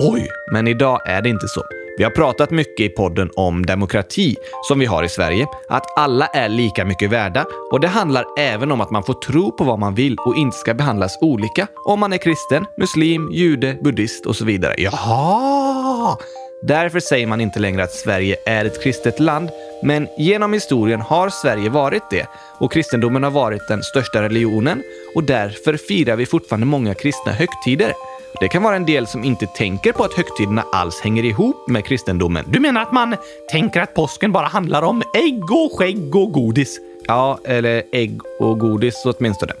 Oj, 0.00 0.28
men 0.52 0.68
idag 0.68 1.00
är 1.04 1.22
det 1.22 1.28
inte 1.28 1.48
så. 1.48 1.64
Vi 1.96 2.04
har 2.04 2.10
pratat 2.10 2.50
mycket 2.50 2.80
i 2.80 2.88
podden 2.88 3.30
om 3.36 3.66
demokrati 3.66 4.36
som 4.68 4.78
vi 4.78 4.86
har 4.86 5.04
i 5.04 5.08
Sverige, 5.08 5.46
att 5.68 5.98
alla 5.98 6.26
är 6.26 6.48
lika 6.48 6.84
mycket 6.84 7.10
värda 7.10 7.46
och 7.72 7.80
det 7.80 7.88
handlar 7.88 8.24
även 8.38 8.72
om 8.72 8.80
att 8.80 8.90
man 8.90 9.04
får 9.04 9.14
tro 9.14 9.52
på 9.52 9.64
vad 9.64 9.78
man 9.78 9.94
vill 9.94 10.16
och 10.26 10.36
inte 10.36 10.56
ska 10.56 10.74
behandlas 10.74 11.18
olika 11.20 11.66
om 11.84 12.00
man 12.00 12.12
är 12.12 12.18
kristen, 12.18 12.66
muslim, 12.76 13.30
jude, 13.32 13.76
buddhist 13.82 14.26
och 14.26 14.36
så 14.36 14.44
vidare. 14.44 14.74
Jaha! 14.78 16.16
Därför 16.62 17.00
säger 17.00 17.26
man 17.26 17.40
inte 17.40 17.60
längre 17.60 17.82
att 17.82 17.92
Sverige 17.92 18.36
är 18.46 18.64
ett 18.64 18.82
kristet 18.82 19.20
land, 19.20 19.50
men 19.82 20.08
genom 20.18 20.52
historien 20.52 21.00
har 21.00 21.28
Sverige 21.28 21.70
varit 21.70 22.10
det 22.10 22.26
och 22.58 22.72
kristendomen 22.72 23.22
har 23.22 23.30
varit 23.30 23.68
den 23.68 23.82
största 23.82 24.22
religionen 24.22 24.82
och 25.14 25.24
därför 25.24 25.76
firar 25.76 26.16
vi 26.16 26.26
fortfarande 26.26 26.66
många 26.66 26.94
kristna 26.94 27.32
högtider. 27.32 27.92
Det 28.40 28.48
kan 28.48 28.62
vara 28.62 28.76
en 28.76 28.86
del 28.86 29.06
som 29.06 29.24
inte 29.24 29.46
tänker 29.46 29.92
på 29.92 30.04
att 30.04 30.12
högtiderna 30.12 30.64
alls 30.72 31.00
hänger 31.00 31.24
ihop 31.24 31.68
med 31.68 31.84
kristendomen. 31.84 32.44
Du 32.48 32.60
menar 32.60 32.82
att 32.82 32.92
man 32.92 33.16
tänker 33.50 33.80
att 33.80 33.94
påsken 33.94 34.32
bara 34.32 34.46
handlar 34.46 34.82
om 34.82 35.02
ägg 35.14 35.52
och 35.52 35.78
skägg 35.78 36.16
och 36.16 36.32
godis? 36.32 36.80
Ja, 37.06 37.38
eller 37.44 37.82
ägg 37.92 38.20
och 38.40 38.58
godis 38.58 39.02
åtminstone. 39.04 39.52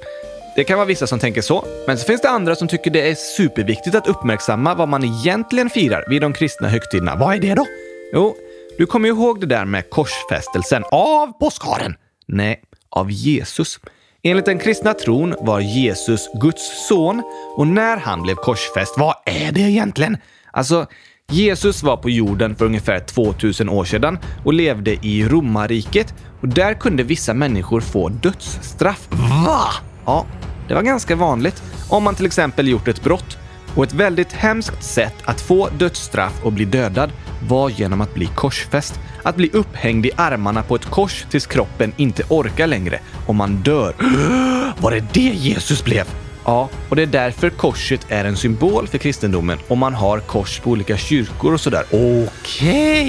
Det 0.56 0.64
kan 0.64 0.76
vara 0.78 0.86
vissa 0.86 1.06
som 1.06 1.18
tänker 1.18 1.42
så, 1.42 1.64
men 1.86 1.98
så 1.98 2.06
finns 2.06 2.20
det 2.20 2.28
andra 2.28 2.56
som 2.56 2.68
tycker 2.68 2.90
det 2.90 3.10
är 3.10 3.14
superviktigt 3.14 3.96
att 3.96 4.06
uppmärksamma 4.06 4.74
vad 4.74 4.88
man 4.88 5.04
egentligen 5.04 5.70
firar 5.70 6.04
vid 6.08 6.22
de 6.22 6.32
kristna 6.32 6.68
högtiderna. 6.68 7.16
Vad 7.16 7.34
är 7.34 7.40
det 7.40 7.54
då? 7.54 7.66
Jo, 8.12 8.36
du 8.78 8.86
kommer 8.86 9.08
ihåg 9.08 9.40
det 9.40 9.46
där 9.46 9.64
med 9.64 9.90
korsfästelsen 9.90 10.84
av 10.90 11.38
påskharen? 11.38 11.94
Nej, 12.26 12.60
av 12.90 13.10
Jesus. 13.10 13.80
Enligt 14.22 14.44
den 14.44 14.58
kristna 14.58 14.94
tron 14.94 15.34
var 15.40 15.60
Jesus 15.60 16.28
Guds 16.40 16.88
son 16.88 17.22
och 17.56 17.66
när 17.66 17.96
han 17.96 18.22
blev 18.22 18.34
korsfäst, 18.34 18.94
vad 18.98 19.14
är 19.24 19.52
det 19.52 19.60
egentligen? 19.60 20.16
Alltså, 20.50 20.86
Jesus 21.30 21.82
var 21.82 21.96
på 21.96 22.10
jorden 22.10 22.56
för 22.56 22.64
ungefär 22.64 23.00
2000 23.00 23.68
år 23.68 23.84
sedan 23.84 24.18
och 24.44 24.52
levde 24.52 25.06
i 25.06 25.28
romarriket 25.28 26.14
och 26.40 26.48
där 26.48 26.74
kunde 26.74 27.02
vissa 27.02 27.34
människor 27.34 27.80
få 27.80 28.08
dödsstraff. 28.08 29.08
Va? 29.10 29.68
Ja, 30.06 30.26
det 30.68 30.74
var 30.74 30.82
ganska 30.82 31.16
vanligt 31.16 31.62
om 31.88 32.02
man 32.02 32.14
till 32.14 32.26
exempel 32.26 32.68
gjort 32.68 32.88
ett 32.88 33.02
brott 33.02 33.38
och 33.76 33.84
ett 33.84 33.92
väldigt 33.92 34.32
hemskt 34.32 34.82
sätt 34.84 35.14
att 35.24 35.40
få 35.40 35.68
dödsstraff 35.68 36.44
och 36.44 36.52
bli 36.52 36.64
dödad 36.64 37.10
var 37.48 37.70
genom 37.70 38.00
att 38.00 38.14
bli 38.14 38.26
korsfäst. 38.26 39.00
Att 39.22 39.36
bli 39.36 39.50
upphängd 39.52 40.06
i 40.06 40.10
armarna 40.16 40.62
på 40.62 40.74
ett 40.74 40.84
kors 40.84 41.26
tills 41.30 41.46
kroppen 41.46 41.92
inte 41.96 42.22
orkar 42.28 42.66
längre 42.66 43.00
och 43.26 43.34
man 43.34 43.56
dör. 43.56 43.94
Var 44.80 44.90
det 44.90 45.04
det 45.12 45.20
Jesus 45.20 45.84
blev? 45.84 46.04
Ja, 46.44 46.68
och 46.88 46.96
det 46.96 47.02
är 47.02 47.06
därför 47.06 47.50
korset 47.50 48.06
är 48.08 48.24
en 48.24 48.36
symbol 48.36 48.88
för 48.88 48.98
kristendomen 48.98 49.58
och 49.68 49.78
man 49.78 49.94
har 49.94 50.20
kors 50.20 50.60
på 50.60 50.70
olika 50.70 50.96
kyrkor 50.96 51.52
och 51.52 51.60
sådär. 51.60 51.84
Okej, 51.90 52.26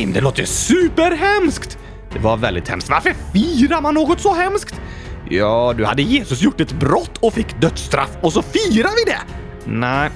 okay, 0.02 0.06
det 0.14 0.22
låter 0.22 0.46
superhemskt! 0.46 1.78
Det 2.14 2.20
var 2.20 2.38
väldigt 2.38 2.68
hemskt. 2.68 2.90
Varför 2.90 3.16
firar 3.34 3.82
man 3.82 3.94
något 3.94 4.22
så 4.22 4.34
hemskt? 4.34 4.82
Ja, 5.30 5.74
du 5.78 5.86
hade 5.86 6.02
Jesus 6.02 6.42
gjort 6.42 6.62
ett 6.62 6.74
brott 6.74 7.18
och 7.20 7.34
fick 7.34 7.62
dödsstraff 7.62 8.10
och 8.22 8.34
så 8.34 8.42
firar 8.42 8.92
vi 9.06 9.12
det! 9.12 9.20
Nej, 9.66 10.10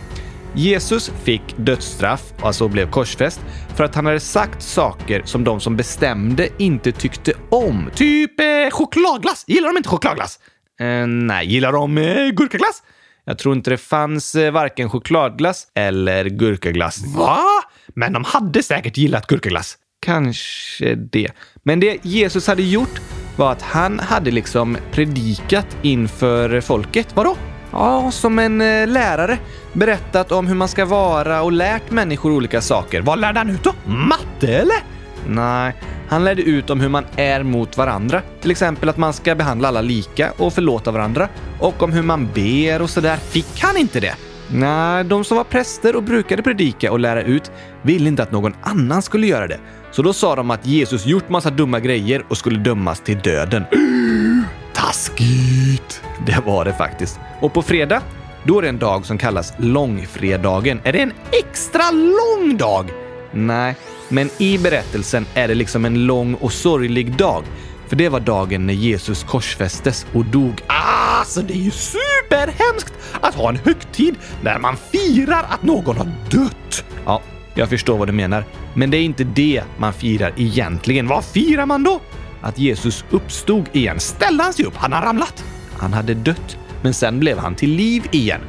Jesus 0.55 1.12
fick 1.24 1.41
dödsstraff, 1.57 2.33
alltså 2.41 2.67
blev 2.67 2.89
korsfäst, 2.89 3.39
för 3.75 3.83
att 3.83 3.95
han 3.95 4.05
hade 4.05 4.19
sagt 4.19 4.62
saker 4.62 5.22
som 5.25 5.43
de 5.43 5.60
som 5.60 5.75
bestämde 5.75 6.50
inte 6.57 6.91
tyckte 6.91 7.33
om. 7.50 7.89
Typ 7.95 8.39
eh, 8.39 8.45
chokladglass. 8.72 9.43
Gillar 9.48 9.67
de 9.67 9.77
inte 9.77 9.89
chokladglass? 9.89 10.39
Eh, 10.79 11.07
nej. 11.07 11.48
Gillar 11.48 11.72
de 11.72 11.98
eh, 11.98 12.29
gurkaglass? 12.29 12.83
Jag 13.25 13.38
tror 13.38 13.55
inte 13.55 13.69
det 13.69 13.77
fanns 13.77 14.36
eh, 14.36 14.51
varken 14.51 14.89
chokladglass 14.89 15.67
eller 15.75 16.25
gurkaglass. 16.25 17.03
Va? 17.15 17.39
Men 17.95 18.13
de 18.13 18.24
hade 18.24 18.63
säkert 18.63 18.98
gillat 18.98 19.27
gurkaglass. 19.27 19.77
Kanske 20.05 20.95
det. 20.95 21.31
Men 21.63 21.79
det 21.79 22.05
Jesus 22.05 22.48
hade 22.48 22.63
gjort 22.63 23.01
var 23.36 23.51
att 23.51 23.62
han 23.62 24.00
hade 24.00 24.31
liksom 24.31 24.77
predikat 24.91 25.77
inför 25.81 26.62
folket. 26.62 27.07
Vadå? 27.13 27.38
Ja, 27.74 28.12
som 28.12 28.39
en 28.39 28.62
eh, 28.62 28.88
lärare. 28.88 29.38
Berättat 29.74 30.32
om 30.32 30.48
hur 30.48 30.56
man 30.56 30.68
ska 30.68 30.86
vara 30.86 31.42
och 31.42 31.51
lärt 31.51 31.92
människor 31.92 32.32
olika 32.32 32.62
saker. 32.62 33.01
Vad 33.01 33.20
lärde 33.20 33.39
han 33.39 33.50
ut 33.50 33.63
då? 33.63 33.74
Matte 33.86 34.48
eller? 34.48 34.77
Nej, 35.27 35.75
han 36.10 36.24
lärde 36.24 36.42
ut 36.42 36.70
om 36.70 36.80
hur 36.80 36.89
man 36.89 37.06
är 37.15 37.44
mot 37.44 37.77
varandra. 37.77 38.22
Till 38.42 38.51
exempel 38.51 38.89
att 38.89 38.98
man 38.98 39.13
ska 39.13 39.36
behandla 39.36 39.68
alla 39.68 39.82
lika 39.82 40.32
och 40.38 40.53
förlåta 40.53 40.92
varandra. 40.92 41.27
Och 41.60 41.84
om 41.84 41.92
hur 41.92 42.01
man 42.01 42.30
ber 42.34 42.82
och 42.82 42.89
sådär. 42.89 43.18
Fick 43.18 43.62
han 43.62 43.77
inte 43.77 44.00
det? 44.00 44.15
Nej, 44.48 45.03
de 45.03 45.24
som 45.24 45.38
var 45.38 45.44
präster 45.44 45.96
och 45.96 46.03
brukade 46.03 46.44
predika 46.44 46.92
och 46.92 47.00
lära 47.00 47.24
ut 47.24 47.51
ville 47.82 48.08
inte 48.08 48.24
att 48.24 48.32
någon 48.32 48.53
annan 48.62 49.01
skulle 49.01 49.27
göra 49.27 49.48
det. 49.48 49.60
Så 49.92 50.01
då 50.01 50.13
sa 50.13 50.36
de 50.36 50.51
att 50.51 50.65
Jesus 50.65 51.06
gjort 51.06 51.30
massa 51.30 51.50
dumma 51.50 51.80
grejer 51.80 52.25
och 52.30 52.38
skulle 52.38 52.60
dömas 52.60 53.00
till 53.00 53.20
döden. 53.20 53.63
Taskigt! 54.74 55.52
Det 56.25 56.39
var 56.46 56.65
det 56.65 56.74
faktiskt. 56.74 57.20
Och 57.42 57.53
på 57.53 57.62
fredag, 57.62 58.01
då 58.44 58.58
är 58.58 58.62
det 58.62 58.70
en 58.70 58.80
dag 58.80 59.06
som 59.06 59.18
kallas 59.18 59.53
långfredagen. 59.58 60.82
Är 60.84 60.94
det 60.94 61.01
en 61.01 61.13
extra 61.32 61.92
lång 61.92 62.58
dag? 62.58 62.89
Nej, 63.32 63.75
men 64.10 64.30
i 64.38 64.58
berättelsen 64.58 65.25
är 65.34 65.48
det 65.48 65.56
liksom 65.56 65.86
en 65.86 66.06
lång 66.06 66.34
och 66.34 66.53
sorglig 66.53 67.18
dag. 67.18 67.44
För 67.88 67.96
det 67.96 68.10
var 68.10 68.20
dagen 68.20 68.68
när 68.68 68.74
Jesus 68.74 69.24
korsfästes 69.24 70.06
och 70.13 70.25
dog. 70.25 70.62
Alltså, 70.68 71.42
det 71.42 71.53
är 71.53 71.58
ju 71.58 71.72
superhemskt 71.72 72.94
att 73.22 73.36
ha 73.36 73.50
en 73.50 73.56
högtid 73.56 74.15
där 74.42 74.60
man 74.60 74.77
firar 74.77 75.46
att 75.50 75.63
någon 75.63 75.98
har 75.98 76.12
dött. 76.30 76.86
Ja, 77.06 77.22
jag 77.56 77.70
förstår 77.70 77.98
vad 77.98 78.08
du 78.08 78.12
menar. 78.12 78.46
Men 78.74 78.89
det 78.89 78.98
är 78.98 79.03
inte 79.03 79.24
det 79.24 79.63
man 79.77 79.94
firar 79.94 80.34
egentligen. 80.38 81.08
Vad 81.08 81.25
firar 81.25 81.65
man 81.65 81.84
då? 81.84 82.00
Att 82.42 82.60
Jesus 82.60 83.06
uppstod 83.10 83.65
igen. 83.72 84.00
Ställde 84.00 84.44
han 84.44 84.53
sig 84.53 84.65
upp? 84.65 84.75
Han 84.75 84.94
har 84.94 85.01
ramlat. 85.01 85.44
Han 85.84 85.94
hade 85.94 86.13
dött, 86.13 86.58
men 86.82 86.94
sen 86.94 87.20
blev 87.20 87.38
han 87.38 87.56
till 87.56 87.70
liv 87.70 88.08
igen. 88.12 88.42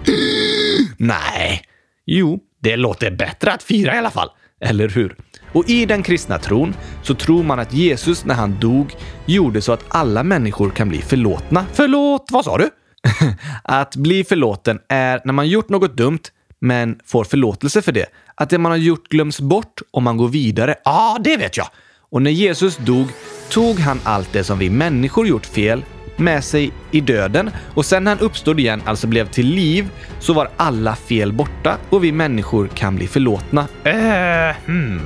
Nej. 0.97 1.62
Jo, 2.07 2.38
det 2.62 2.76
låter 2.76 3.11
bättre 3.11 3.53
att 3.53 3.62
fira 3.62 3.95
i 3.95 3.99
alla 3.99 4.11
fall. 4.11 4.29
Eller 4.61 4.88
hur? 4.88 5.17
Och 5.53 5.71
i 5.71 5.87
den 5.87 6.03
kristna 6.03 6.38
tron 6.38 6.75
så 7.03 7.14
tror 7.14 7.43
man 7.43 7.59
att 7.59 7.73
Jesus 7.73 8.25
när 8.25 8.35
han 8.35 8.61
dog 8.61 8.95
gjorde 9.26 9.62
så 9.62 9.73
att 9.73 9.85
alla 9.88 10.23
människor 10.23 10.71
kan 10.71 10.88
bli 10.88 11.03
förlåtna. 11.03 11.67
Förlåt, 11.73 12.29
vad 12.31 12.45
sa 12.45 12.59
du? 12.59 12.71
att 13.64 13.97
bli 13.97 14.25
förlåten 14.25 14.79
är 14.88 15.21
när 15.25 15.33
man 15.33 15.49
gjort 15.49 15.69
något 15.69 15.97
dumt 15.97 16.23
men 16.59 16.99
får 17.05 17.25
förlåtelse 17.25 17.83
för 17.83 17.93
det. 17.93 18.07
Att 18.35 18.50
det 18.50 18.59
man 18.59 18.73
har 18.73 18.76
gjort 18.76 19.09
glöms 19.09 19.41
bort 19.41 19.81
och 19.91 20.03
man 20.03 20.17
går 20.17 20.29
vidare. 20.29 20.75
Ja, 20.85 21.14
ah, 21.17 21.19
det 21.19 21.37
vet 21.37 21.57
jag! 21.57 21.67
Och 22.11 22.23
när 22.23 22.31
Jesus 22.31 22.76
dog 22.76 23.07
tog 23.50 23.79
han 23.79 24.00
allt 24.05 24.33
det 24.33 24.45
som 24.45 24.59
vi 24.59 24.71
människor 24.71 25.26
gjort 25.26 25.47
fel 25.47 25.85
med 26.16 26.44
sig 26.44 26.73
i 26.90 27.00
döden 27.00 27.50
och 27.75 27.87
sen 27.87 28.04
när 28.04 28.11
han 28.11 28.21
uppstod 28.21 28.61
igen, 28.61 28.83
alltså 28.85 29.06
blev 29.06 29.28
till 29.28 29.47
liv, 29.47 29.88
så 30.18 30.33
var 30.33 30.50
alla 30.56 30.97
fel 30.97 31.33
borta 31.33 31.76
och 31.90 32.04
vi 32.04 32.12
människor 32.12 32.66
kan 32.66 32.97
bli 32.97 33.06
förlåtna. 33.06 33.66
Äh, 33.85 34.56
hmm. 34.66 35.00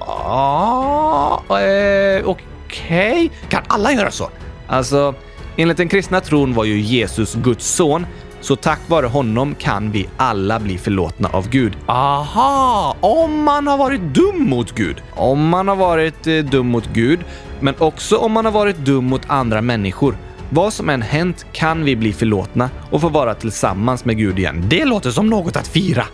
Ja, 0.00 1.42
eh, 1.48 2.28
okej. 2.28 3.30
Kan 3.48 3.62
alla 3.66 3.92
göra 3.92 4.10
så? 4.10 4.30
Alltså, 4.66 5.14
enligt 5.56 5.76
den 5.76 5.88
kristna 5.88 6.20
tron 6.20 6.54
var 6.54 6.64
ju 6.64 6.80
Jesus 6.80 7.34
Guds 7.34 7.66
son, 7.66 8.06
så 8.44 8.56
tack 8.56 8.80
vare 8.86 9.06
honom 9.06 9.54
kan 9.54 9.90
vi 9.90 10.08
alla 10.16 10.60
bli 10.60 10.78
förlåtna 10.78 11.28
av 11.28 11.48
Gud. 11.48 11.76
Aha! 11.86 12.96
Om 13.00 13.42
man 13.42 13.66
har 13.66 13.78
varit 13.78 14.00
dum 14.00 14.48
mot 14.48 14.72
Gud. 14.72 15.02
Om 15.10 15.48
man 15.48 15.68
har 15.68 15.76
varit 15.76 16.26
eh, 16.26 16.36
dum 16.36 16.66
mot 16.66 16.88
Gud, 16.92 17.20
men 17.60 17.74
också 17.78 18.16
om 18.16 18.32
man 18.32 18.44
har 18.44 18.52
varit 18.52 18.76
dum 18.76 19.04
mot 19.04 19.22
andra 19.26 19.60
människor. 19.60 20.16
Vad 20.50 20.72
som 20.72 20.88
än 20.88 21.02
hänt 21.02 21.46
kan 21.52 21.84
vi 21.84 21.96
bli 21.96 22.12
förlåtna 22.12 22.70
och 22.90 23.00
få 23.00 23.08
vara 23.08 23.34
tillsammans 23.34 24.04
med 24.04 24.18
Gud 24.18 24.38
igen. 24.38 24.64
Det 24.68 24.84
låter 24.84 25.10
som 25.10 25.26
något 25.26 25.56
att 25.56 25.68
fira. 25.68 26.04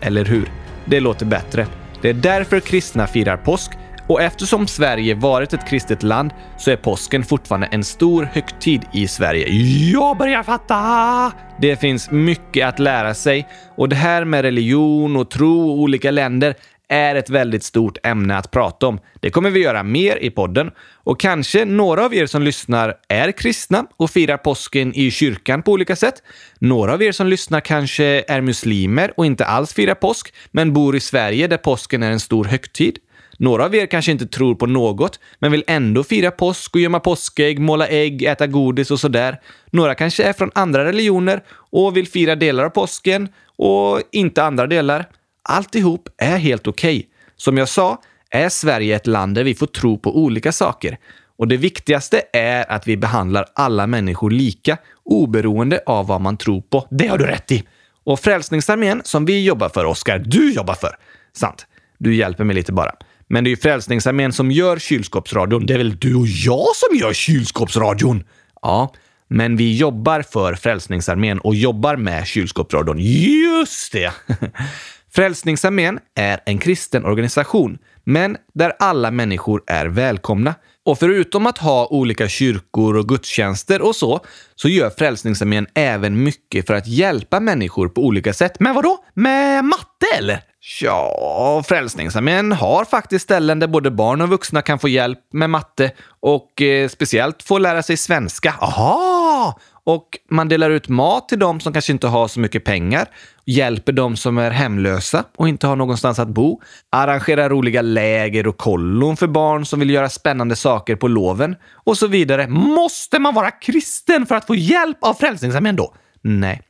Eller 0.00 0.24
hur? 0.24 0.52
Det 0.84 1.00
låter 1.00 1.26
bättre. 1.26 1.66
Det 2.02 2.08
är 2.08 2.14
därför 2.14 2.60
kristna 2.60 3.06
firar 3.06 3.36
påsk 3.36 3.72
och 4.08 4.22
eftersom 4.22 4.66
Sverige 4.66 5.14
varit 5.14 5.52
ett 5.52 5.68
kristet 5.68 6.02
land 6.02 6.32
så 6.58 6.70
är 6.70 6.76
påsken 6.76 7.24
fortfarande 7.24 7.66
en 7.66 7.84
stor 7.84 8.28
högtid 8.32 8.82
i 8.92 9.08
Sverige. 9.08 9.48
Jag 9.92 10.16
börjar 10.18 10.42
fatta! 10.42 11.32
Det 11.60 11.76
finns 11.76 12.10
mycket 12.10 12.66
att 12.68 12.78
lära 12.78 13.14
sig 13.14 13.48
och 13.76 13.88
det 13.88 13.96
här 13.96 14.24
med 14.24 14.42
religion 14.42 15.16
och 15.16 15.30
tro 15.30 15.70
och 15.70 15.78
olika 15.78 16.10
länder 16.10 16.54
är 16.88 17.14
ett 17.14 17.30
väldigt 17.30 17.62
stort 17.62 17.98
ämne 18.06 18.36
att 18.36 18.50
prata 18.50 18.86
om. 18.86 19.00
Det 19.20 19.30
kommer 19.30 19.50
vi 19.50 19.60
göra 19.60 19.82
mer 19.82 20.16
i 20.16 20.30
podden 20.30 20.70
och 20.94 21.20
kanske 21.20 21.64
några 21.64 22.04
av 22.04 22.14
er 22.14 22.26
som 22.26 22.42
lyssnar 22.42 22.94
är 23.08 23.32
kristna 23.32 23.86
och 23.96 24.10
firar 24.10 24.36
påsken 24.36 24.94
i 24.94 25.10
kyrkan 25.10 25.62
på 25.62 25.72
olika 25.72 25.96
sätt. 25.96 26.14
Några 26.58 26.92
av 26.92 27.02
er 27.02 27.12
som 27.12 27.26
lyssnar 27.26 27.60
kanske 27.60 28.24
är 28.28 28.40
muslimer 28.40 29.12
och 29.16 29.26
inte 29.26 29.44
alls 29.44 29.74
firar 29.74 29.94
påsk, 29.94 30.34
men 30.50 30.72
bor 30.72 30.96
i 30.96 31.00
Sverige 31.00 31.46
där 31.46 31.56
påsken 31.56 32.02
är 32.02 32.10
en 32.10 32.20
stor 32.20 32.44
högtid. 32.44 32.98
Några 33.40 33.64
av 33.64 33.74
er 33.74 33.86
kanske 33.86 34.12
inte 34.12 34.26
tror 34.26 34.54
på 34.54 34.66
något, 34.66 35.20
men 35.38 35.52
vill 35.52 35.64
ändå 35.66 36.04
fira 36.04 36.30
påsk 36.30 36.74
och 36.74 36.80
gömma 36.80 37.00
påskägg, 37.00 37.58
måla 37.58 37.88
ägg, 37.88 38.22
äta 38.22 38.46
godis 38.46 38.90
och 38.90 39.00
sådär. 39.00 39.40
Några 39.70 39.94
kanske 39.94 40.24
är 40.24 40.32
från 40.32 40.50
andra 40.54 40.84
religioner 40.84 41.42
och 41.50 41.96
vill 41.96 42.08
fira 42.08 42.36
delar 42.36 42.64
av 42.64 42.70
påsken 42.70 43.28
och 43.56 44.00
inte 44.12 44.44
andra 44.44 44.66
delar. 44.66 45.08
Alltihop 45.42 46.08
är 46.16 46.38
helt 46.38 46.66
okej. 46.66 46.96
Okay. 46.96 47.08
Som 47.36 47.58
jag 47.58 47.68
sa 47.68 48.00
är 48.30 48.48
Sverige 48.48 48.96
ett 48.96 49.06
land 49.06 49.34
där 49.34 49.44
vi 49.44 49.54
får 49.54 49.66
tro 49.66 49.98
på 49.98 50.18
olika 50.18 50.52
saker. 50.52 50.98
Och 51.36 51.48
det 51.48 51.56
viktigaste 51.56 52.22
är 52.32 52.72
att 52.72 52.88
vi 52.88 52.96
behandlar 52.96 53.46
alla 53.54 53.86
människor 53.86 54.30
lika, 54.30 54.76
oberoende 55.04 55.80
av 55.86 56.06
vad 56.06 56.20
man 56.20 56.36
tror 56.36 56.60
på. 56.60 56.86
Det 56.90 57.06
har 57.06 57.18
du 57.18 57.26
rätt 57.26 57.52
i! 57.52 57.64
Och 58.04 58.20
Frälsningsarmén, 58.20 59.00
som 59.04 59.24
vi 59.24 59.44
jobbar 59.44 59.68
för, 59.68 59.84
Oskar, 59.84 60.18
du 60.18 60.52
jobbar 60.52 60.74
för. 60.74 60.96
Sant. 61.32 61.66
Du 61.98 62.14
hjälper 62.14 62.44
mig 62.44 62.56
lite 62.56 62.72
bara. 62.72 62.92
Men 63.28 63.44
det 63.44 63.48
är 63.48 63.50
ju 63.50 63.56
Frälsningsarmén 63.56 64.32
som 64.32 64.50
gör 64.50 64.78
kylskåpsradion. 64.78 65.66
Det 65.66 65.74
är 65.74 65.78
väl 65.78 65.98
du 65.98 66.14
och 66.14 66.26
jag 66.26 66.66
som 66.74 66.98
gör 66.98 67.12
kylskåpsradion? 67.12 68.24
Ja, 68.62 68.92
men 69.28 69.56
vi 69.56 69.76
jobbar 69.76 70.22
för 70.22 70.54
Frälsningsarmén 70.54 71.38
och 71.38 71.54
jobbar 71.54 71.96
med 71.96 72.26
kylskåpsradion. 72.26 72.98
Just 72.98 73.92
det! 73.92 74.12
Frälsningsarmén 75.12 75.98
är 76.14 76.40
en 76.46 76.58
kristen 76.58 77.04
organisation, 77.04 77.78
men 78.04 78.36
där 78.54 78.72
alla 78.78 79.10
människor 79.10 79.62
är 79.66 79.86
välkomna. 79.86 80.54
Och 80.84 80.98
förutom 80.98 81.46
att 81.46 81.58
ha 81.58 81.86
olika 81.86 82.28
kyrkor 82.28 82.96
och 82.96 83.08
gudstjänster 83.08 83.82
och 83.82 83.96
så, 83.96 84.20
så 84.54 84.68
gör 84.68 84.90
Frälsningsarmén 84.90 85.66
även 85.74 86.22
mycket 86.22 86.66
för 86.66 86.74
att 86.74 86.86
hjälpa 86.86 87.40
människor 87.40 87.88
på 87.88 88.04
olika 88.04 88.32
sätt. 88.32 88.60
Men 88.60 88.74
vadå? 88.74 89.04
Med 89.14 89.64
matte 89.64 90.06
eller? 90.18 90.40
Ja, 90.80 91.62
Frälsningsarmén 91.68 92.52
har 92.52 92.84
faktiskt 92.84 93.24
ställen 93.24 93.58
där 93.58 93.66
både 93.66 93.90
barn 93.90 94.20
och 94.20 94.28
vuxna 94.28 94.62
kan 94.62 94.78
få 94.78 94.88
hjälp 94.88 95.18
med 95.32 95.50
matte 95.50 95.92
och 96.20 96.62
eh, 96.62 96.88
speciellt 96.88 97.42
få 97.42 97.58
lära 97.58 97.82
sig 97.82 97.96
svenska. 97.96 98.54
Aha! 98.60 99.60
Och 99.84 100.18
man 100.30 100.48
delar 100.48 100.70
ut 100.70 100.88
mat 100.88 101.28
till 101.28 101.38
dem 101.38 101.60
som 101.60 101.72
kanske 101.72 101.92
inte 101.92 102.06
har 102.06 102.28
så 102.28 102.40
mycket 102.40 102.64
pengar, 102.64 103.08
hjälper 103.44 103.92
dem 103.92 104.16
som 104.16 104.38
är 104.38 104.50
hemlösa 104.50 105.24
och 105.36 105.48
inte 105.48 105.66
har 105.66 105.76
någonstans 105.76 106.18
att 106.18 106.28
bo, 106.28 106.60
arrangerar 106.90 107.48
roliga 107.48 107.82
läger 107.82 108.46
och 108.46 108.56
kollon 108.56 109.16
för 109.16 109.26
barn 109.26 109.66
som 109.66 109.80
vill 109.80 109.90
göra 109.90 110.08
spännande 110.08 110.56
saker 110.56 110.96
på 110.96 111.08
loven 111.08 111.56
och 111.84 111.98
så 111.98 112.06
vidare. 112.06 112.48
Måste 112.48 113.18
man 113.18 113.34
vara 113.34 113.50
kristen 113.50 114.26
för 114.26 114.34
att 114.34 114.46
få 114.46 114.54
hjälp 114.54 114.98
av 115.00 115.14
Frälsningsarmén 115.14 115.76
då? 115.76 115.94
Nej. 116.22 116.62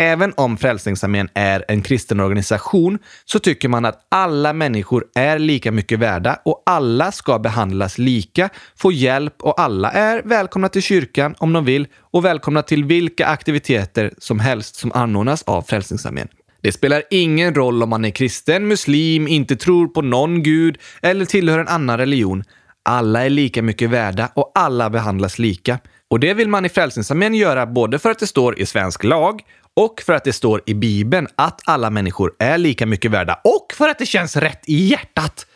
Även 0.00 0.32
om 0.36 0.56
Frälsningsarmén 0.56 1.28
är 1.34 1.64
en 1.68 1.82
kristen 1.82 2.20
organisation 2.20 2.98
så 3.24 3.38
tycker 3.38 3.68
man 3.68 3.84
att 3.84 4.06
alla 4.08 4.52
människor 4.52 5.04
är 5.14 5.38
lika 5.38 5.72
mycket 5.72 5.98
värda 5.98 6.40
och 6.44 6.62
alla 6.66 7.12
ska 7.12 7.38
behandlas 7.38 7.98
lika, 7.98 8.48
få 8.76 8.92
hjälp 8.92 9.34
och 9.42 9.60
alla 9.60 9.90
är 9.90 10.22
välkomna 10.24 10.68
till 10.68 10.82
kyrkan 10.82 11.34
om 11.38 11.52
de 11.52 11.64
vill 11.64 11.86
och 12.00 12.24
välkomna 12.24 12.62
till 12.62 12.84
vilka 12.84 13.26
aktiviteter 13.26 14.12
som 14.18 14.40
helst 14.40 14.76
som 14.76 14.92
anordnas 14.92 15.42
av 15.42 15.62
Frälsningsarmén. 15.62 16.28
Det 16.62 16.72
spelar 16.72 17.02
ingen 17.10 17.54
roll 17.54 17.82
om 17.82 17.88
man 17.88 18.04
är 18.04 18.10
kristen, 18.10 18.68
muslim, 18.68 19.28
inte 19.28 19.56
tror 19.56 19.88
på 19.88 20.02
någon 20.02 20.42
gud 20.42 20.78
eller 21.02 21.24
tillhör 21.24 21.58
en 21.58 21.68
annan 21.68 21.98
religion. 21.98 22.44
Alla 22.82 23.24
är 23.24 23.30
lika 23.30 23.62
mycket 23.62 23.90
värda 23.90 24.30
och 24.34 24.52
alla 24.54 24.90
behandlas 24.90 25.38
lika. 25.38 25.78
Och 26.08 26.20
det 26.20 26.34
vill 26.34 26.48
man 26.48 26.64
i 26.64 26.68
Frälsningsarmén 26.68 27.34
göra 27.34 27.66
både 27.66 27.98
för 27.98 28.10
att 28.10 28.18
det 28.18 28.26
står 28.26 28.58
i 28.58 28.66
svensk 28.66 29.04
lag 29.04 29.42
och 29.80 30.02
för 30.06 30.12
att 30.12 30.24
det 30.24 30.32
står 30.32 30.62
i 30.66 30.74
Bibeln 30.74 31.28
att 31.36 31.60
alla 31.64 31.90
människor 31.90 32.32
är 32.38 32.58
lika 32.58 32.86
mycket 32.86 33.10
värda 33.10 33.40
och 33.44 33.66
för 33.74 33.88
att 33.88 33.98
det 33.98 34.06
känns 34.06 34.36
rätt 34.36 34.60
i 34.66 34.86
hjärtat. 34.86 35.46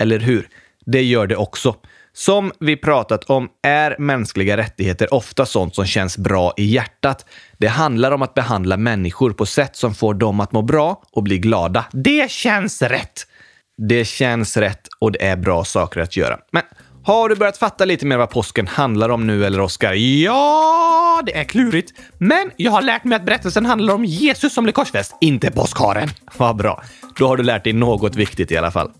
Eller 0.00 0.18
hur? 0.18 0.48
Det 0.86 1.02
gör 1.02 1.26
det 1.26 1.36
också. 1.36 1.76
Som 2.12 2.52
vi 2.60 2.76
pratat 2.76 3.24
om 3.24 3.48
är 3.62 3.96
mänskliga 3.98 4.56
rättigheter 4.56 5.14
ofta 5.14 5.46
sånt 5.46 5.74
som 5.74 5.86
känns 5.86 6.18
bra 6.18 6.54
i 6.56 6.64
hjärtat. 6.64 7.26
Det 7.58 7.66
handlar 7.66 8.10
om 8.10 8.22
att 8.22 8.34
behandla 8.34 8.76
människor 8.76 9.32
på 9.32 9.46
sätt 9.46 9.76
som 9.76 9.94
får 9.94 10.14
dem 10.14 10.40
att 10.40 10.52
må 10.52 10.62
bra 10.62 11.02
och 11.12 11.22
bli 11.22 11.38
glada. 11.38 11.84
Det 11.92 12.30
känns 12.30 12.82
rätt! 12.82 13.26
Det 13.88 14.04
känns 14.04 14.56
rätt 14.56 14.88
och 14.98 15.12
det 15.12 15.26
är 15.26 15.36
bra 15.36 15.64
saker 15.64 16.00
att 16.00 16.16
göra. 16.16 16.38
Men 16.52 16.62
har 17.12 17.28
du 17.28 17.36
börjat 17.36 17.56
fatta 17.58 17.84
lite 17.84 18.06
mer 18.06 18.16
vad 18.16 18.30
påsken 18.30 18.66
handlar 18.66 19.08
om 19.08 19.26
nu, 19.26 19.44
eller 19.44 19.60
Oskar? 19.60 19.92
Ja, 19.92 21.22
det 21.26 21.36
är 21.36 21.44
klurigt. 21.44 21.92
Men 22.18 22.50
jag 22.56 22.72
har 22.72 22.82
lärt 22.82 23.04
mig 23.04 23.16
att 23.16 23.24
berättelsen 23.24 23.66
handlar 23.66 23.94
om 23.94 24.04
Jesus 24.04 24.54
som 24.54 24.64
blev 24.64 24.72
korsfäst, 24.72 25.16
inte 25.20 25.50
påskharen. 25.50 26.08
Vad 26.36 26.56
bra. 26.56 26.82
Då 27.16 27.26
har 27.26 27.36
du 27.36 27.42
lärt 27.42 27.64
dig 27.64 27.72
något 27.72 28.16
viktigt 28.16 28.52
i 28.52 28.56
alla 28.56 28.70
fall. 28.70 28.90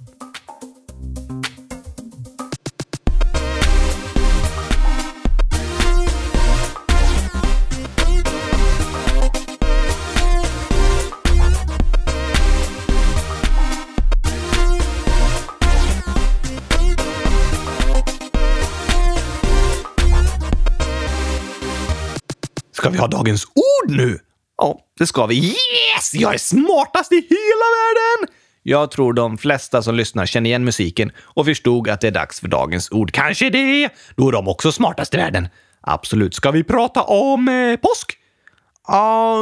Ska 22.81 22.90
vi 22.90 22.99
ha 22.99 23.07
dagens 23.07 23.45
ord 23.45 23.90
nu? 23.90 24.19
Ja, 24.59 24.79
det 24.99 25.07
ska 25.07 25.27
vi. 25.27 25.37
Yes! 25.37 26.14
Jag 26.14 26.35
är 26.35 26.38
smartast 26.38 27.12
i 27.12 27.14
hela 27.14 27.66
världen! 27.77 28.35
Jag 28.62 28.90
tror 28.90 29.12
de 29.12 29.38
flesta 29.38 29.83
som 29.83 29.95
lyssnar 29.95 30.27
känner 30.27 30.51
igen 30.51 30.64
musiken 30.64 31.12
och 31.19 31.47
förstod 31.47 31.88
att 31.88 32.01
det 32.01 32.07
är 32.07 32.12
dags 32.12 32.40
för 32.40 32.49
dagens 32.49 32.90
ord. 32.90 33.12
Kanske 33.12 33.51
det! 33.51 33.88
Då 34.16 34.29
är 34.29 34.33
de 34.33 34.49
också 34.49 34.73
smartast 34.73 35.14
i 35.14 35.16
världen. 35.16 35.49
Absolut. 35.81 36.35
Ska 36.35 36.51
vi 36.51 36.64
prata 36.64 37.03
om 37.03 37.49
eh, 37.49 37.77
påsk? 37.77 38.19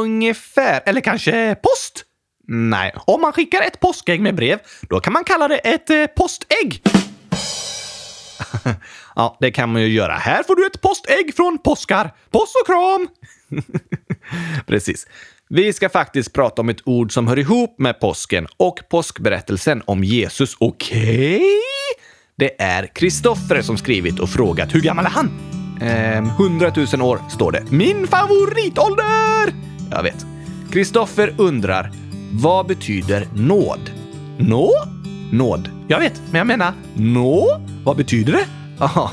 Ungefär. 0.01 0.81
Eller 0.85 1.01
kanske 1.01 1.55
post? 1.55 2.03
Nej, 2.47 2.93
om 2.95 3.21
man 3.21 3.33
skickar 3.33 3.61
ett 3.61 3.79
påskägg 3.79 4.21
med 4.21 4.35
brev, 4.35 4.59
då 4.81 4.99
kan 4.99 5.13
man 5.13 5.23
kalla 5.23 5.47
det 5.47 5.57
ett 5.57 5.89
eh, 5.89 6.05
postägg. 6.05 6.83
ja, 9.15 9.37
det 9.39 9.51
kan 9.51 9.71
man 9.71 9.81
ju 9.81 9.87
göra. 9.87 10.13
Här 10.13 10.43
får 10.43 10.55
du 10.55 10.65
ett 10.65 10.81
postägg 10.81 11.35
från 11.35 11.57
påskar. 11.57 12.13
Post 12.31 12.55
och 12.61 12.67
kram! 12.67 13.07
Precis. 14.67 15.07
Vi 15.49 15.73
ska 15.73 15.89
faktiskt 15.89 16.33
prata 16.33 16.61
om 16.61 16.69
ett 16.69 16.87
ord 16.87 17.13
som 17.13 17.27
hör 17.27 17.39
ihop 17.39 17.79
med 17.79 17.99
påsken 17.99 18.47
och 18.57 18.79
påskberättelsen 18.89 19.81
om 19.85 20.03
Jesus. 20.03 20.55
Okej? 20.59 21.35
Okay? 21.35 21.47
Det 22.35 22.61
är 22.61 22.87
Kristoffer 22.87 23.61
som 23.61 23.77
skrivit 23.77 24.19
och 24.19 24.29
frågat 24.29 24.75
hur 24.75 24.81
gammal 24.81 25.05
är 25.05 25.09
han? 25.09 25.31
Ehm, 25.81 26.25
100 26.25 26.71
000 26.93 27.01
år, 27.01 27.19
står 27.29 27.51
det. 27.51 27.71
Min 27.71 28.07
favoritålder! 28.07 29.53
Jag 29.91 30.03
vet. 30.03 30.25
Kristoffer 30.71 31.35
undrar, 31.37 31.91
vad 32.31 32.67
betyder 32.67 33.27
nåd? 33.35 33.91
Nå? 34.37 34.71
Nåd. 35.31 35.69
Jag 35.87 35.99
vet, 35.99 36.21
men 36.31 36.37
jag 36.37 36.47
menar 36.47 36.73
nå? 36.93 37.61
Vad 37.83 37.97
betyder 37.97 38.33
det? 38.33 38.45
Aha. 38.83 39.11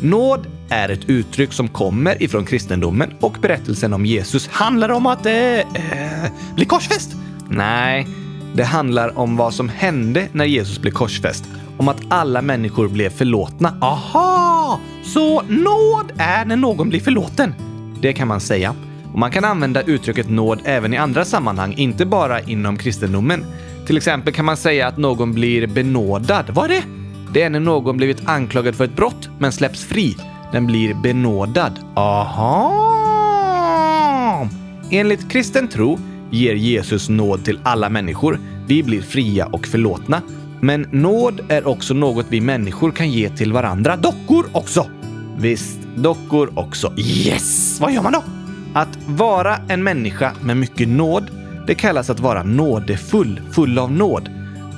Nåd 0.00 0.46
är 0.68 0.88
ett 0.88 1.08
uttryck 1.08 1.52
som 1.52 1.68
kommer 1.68 2.22
ifrån 2.22 2.44
kristendomen 2.44 3.12
och 3.20 3.36
berättelsen 3.42 3.92
om 3.92 4.06
Jesus 4.06 4.48
handlar 4.48 4.88
om 4.88 5.06
att 5.06 5.26
eh, 5.26 5.58
eh, 5.58 6.30
bli 6.54 6.64
korsfäst. 6.64 7.16
Nej, 7.48 8.06
det 8.54 8.64
handlar 8.64 9.18
om 9.18 9.36
vad 9.36 9.54
som 9.54 9.68
hände 9.68 10.28
när 10.32 10.44
Jesus 10.44 10.78
blev 10.78 10.92
korsfäst. 10.92 11.44
om 11.76 11.88
att 11.88 12.00
alla 12.08 12.42
människor 12.42 12.88
blev 12.88 13.10
förlåtna. 13.10 13.74
Aha! 13.80 14.80
Så 15.04 15.42
nåd 15.42 16.12
är 16.18 16.44
när 16.44 16.56
någon 16.56 16.88
blir 16.88 17.00
förlåten? 17.00 17.54
Det 18.00 18.12
kan 18.12 18.28
man 18.28 18.40
säga. 18.40 18.74
Och 19.12 19.18
man 19.18 19.30
kan 19.30 19.44
använda 19.44 19.82
uttrycket 19.82 20.30
nåd 20.30 20.60
även 20.64 20.94
i 20.94 20.96
andra 20.96 21.24
sammanhang, 21.24 21.74
inte 21.76 22.06
bara 22.06 22.40
inom 22.40 22.76
kristendomen. 22.76 23.44
Till 23.90 23.96
exempel 23.96 24.34
kan 24.34 24.44
man 24.44 24.56
säga 24.56 24.86
att 24.86 24.96
någon 24.96 25.32
blir 25.32 25.66
benådad. 25.66 26.44
Vad 26.50 26.64
är 26.64 26.68
det? 26.68 26.82
Det 27.34 27.42
är 27.42 27.50
när 27.50 27.60
någon 27.60 27.96
blivit 27.96 28.28
anklagad 28.28 28.74
för 28.74 28.84
ett 28.84 28.96
brott 28.96 29.28
men 29.38 29.52
släpps 29.52 29.84
fri. 29.84 30.16
Den 30.52 30.66
blir 30.66 30.94
benådad. 30.94 31.78
Aha! 31.96 32.88
Enligt 34.90 35.30
kristen 35.30 35.68
tro 35.68 35.98
ger 36.30 36.54
Jesus 36.54 37.08
nåd 37.08 37.44
till 37.44 37.60
alla 37.62 37.88
människor. 37.88 38.40
Vi 38.66 38.82
blir 38.82 39.02
fria 39.02 39.46
och 39.46 39.66
förlåtna. 39.66 40.22
Men 40.60 40.86
nåd 40.90 41.40
är 41.48 41.68
också 41.68 41.94
något 41.94 42.26
vi 42.28 42.40
människor 42.40 42.90
kan 42.90 43.10
ge 43.10 43.28
till 43.30 43.52
varandra. 43.52 43.96
Dockor 43.96 44.46
också! 44.52 44.86
Visst, 45.38 45.78
dockor 45.96 46.52
också. 46.54 46.92
Yes! 46.96 47.80
Vad 47.80 47.92
gör 47.92 48.02
man 48.02 48.12
då? 48.12 48.22
Att 48.74 48.98
vara 49.06 49.56
en 49.68 49.82
människa 49.82 50.32
med 50.42 50.56
mycket 50.56 50.88
nåd, 50.88 51.30
det 51.70 51.74
kallas 51.74 52.10
att 52.10 52.20
vara 52.20 52.42
nådefull, 52.42 53.40
full 53.52 53.78
av 53.78 53.92
nåd. 53.92 54.30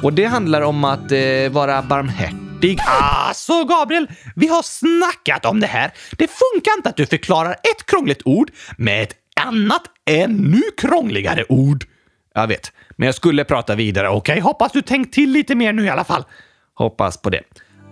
Och 0.03 0.13
det 0.13 0.25
handlar 0.25 0.63
om 0.63 0.85
att 0.85 1.13
eh, 1.13 1.51
vara 1.51 1.83
barmhärtig. 1.83 2.79
Alltså 3.01 3.65
Gabriel, 3.65 4.07
vi 4.37 4.49
har 4.49 4.63
snackat 4.63 5.45
om 5.45 5.61
det 5.61 5.67
här. 5.67 5.93
Det 6.11 6.31
funkar 6.31 6.77
inte 6.77 6.89
att 6.89 6.97
du 6.97 7.07
förklarar 7.07 7.53
ett 7.53 7.87
krångligt 7.87 8.23
ord 8.25 8.51
med 8.77 9.03
ett 9.03 9.15
annat 9.41 9.83
ännu 10.11 10.63
krångligare 10.77 11.45
ord. 11.49 11.85
Jag 12.35 12.47
vet, 12.47 12.73
men 12.97 13.07
jag 13.07 13.15
skulle 13.15 13.45
prata 13.45 13.75
vidare. 13.75 14.09
Okej, 14.09 14.33
okay? 14.33 14.41
hoppas 14.41 14.73
du 14.73 14.83
tänkt 14.83 15.15
till 15.15 15.31
lite 15.31 15.55
mer 15.55 15.73
nu 15.73 15.85
i 15.85 15.91
alla 15.91 16.05
fall. 16.05 16.25
Hoppas 16.75 17.23
på 17.23 17.31
det. 17.31 17.43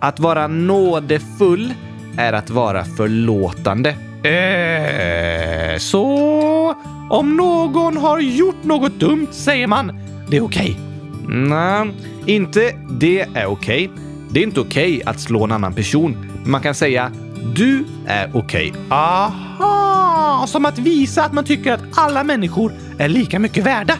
Att 0.01 0.19
vara 0.19 0.47
nådefull 0.47 1.73
är 2.17 2.33
att 2.33 2.49
vara 2.49 2.85
förlåtande. 2.85 4.10
Eh, 4.23 5.77
så 5.77 6.75
om 7.09 7.35
någon 7.35 7.97
har 7.97 8.19
gjort 8.19 8.63
något 8.63 8.99
dumt 8.99 9.27
säger 9.31 9.67
man 9.67 9.99
det 10.27 10.37
är 10.37 10.43
okej. 10.43 10.77
Okay. 11.23 11.35
Nej, 11.35 11.93
inte 12.25 12.75
det 12.89 13.21
är 13.21 13.45
okej. 13.45 13.87
Okay. 13.87 13.89
Det 14.29 14.39
är 14.39 14.43
inte 14.43 14.59
okej 14.59 14.95
okay 14.95 15.03
att 15.05 15.19
slå 15.19 15.43
en 15.43 15.51
annan 15.51 15.73
person. 15.73 16.17
Men 16.41 16.51
man 16.51 16.61
kan 16.61 16.75
säga 16.75 17.11
du 17.55 17.85
är 18.07 18.31
okej. 18.33 18.73
Aha! 18.89 20.45
Som 20.47 20.65
att 20.65 20.79
visa 20.79 21.23
att 21.23 21.33
man 21.33 21.43
tycker 21.43 21.73
att 21.73 21.81
alla 21.95 22.23
människor 22.23 22.73
är 22.97 23.09
lika 23.09 23.39
mycket 23.39 23.65
värda. 23.65 23.93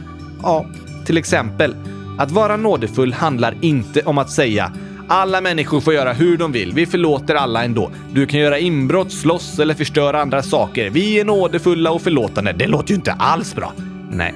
Ja, 0.44 0.66
till 1.06 1.18
exempel. 1.18 1.76
Att 2.18 2.32
vara 2.32 2.58
nådefull 2.58 3.14
handlar 3.14 3.56
inte 3.62 4.02
om 4.02 4.18
att 4.18 4.30
säga 4.30 4.72
alla 5.12 5.42
människor 5.42 5.82
får 5.82 5.94
göra 5.94 6.14
hur 6.14 6.38
de 6.38 6.52
vill. 6.52 6.74
Vi 6.74 6.86
förlåter 6.86 7.36
alla 7.36 7.64
ändå. 7.64 7.92
Du 8.14 8.26
kan 8.26 8.40
göra 8.40 8.60
inbrott, 8.60 9.12
slåss 9.12 9.60
eller 9.60 9.74
förstöra 9.74 10.22
andra 10.22 10.44
saker. 10.44 10.90
Vi 10.90 11.20
är 11.20 11.26
nådefulla 11.26 11.92
och 11.92 12.02
förlåtande. 12.02 12.54
Det 12.54 12.68
låter 12.68 12.90
ju 12.90 12.96
inte 12.96 13.12
alls 13.12 13.56
bra. 13.56 13.74
Nej. 14.12 14.34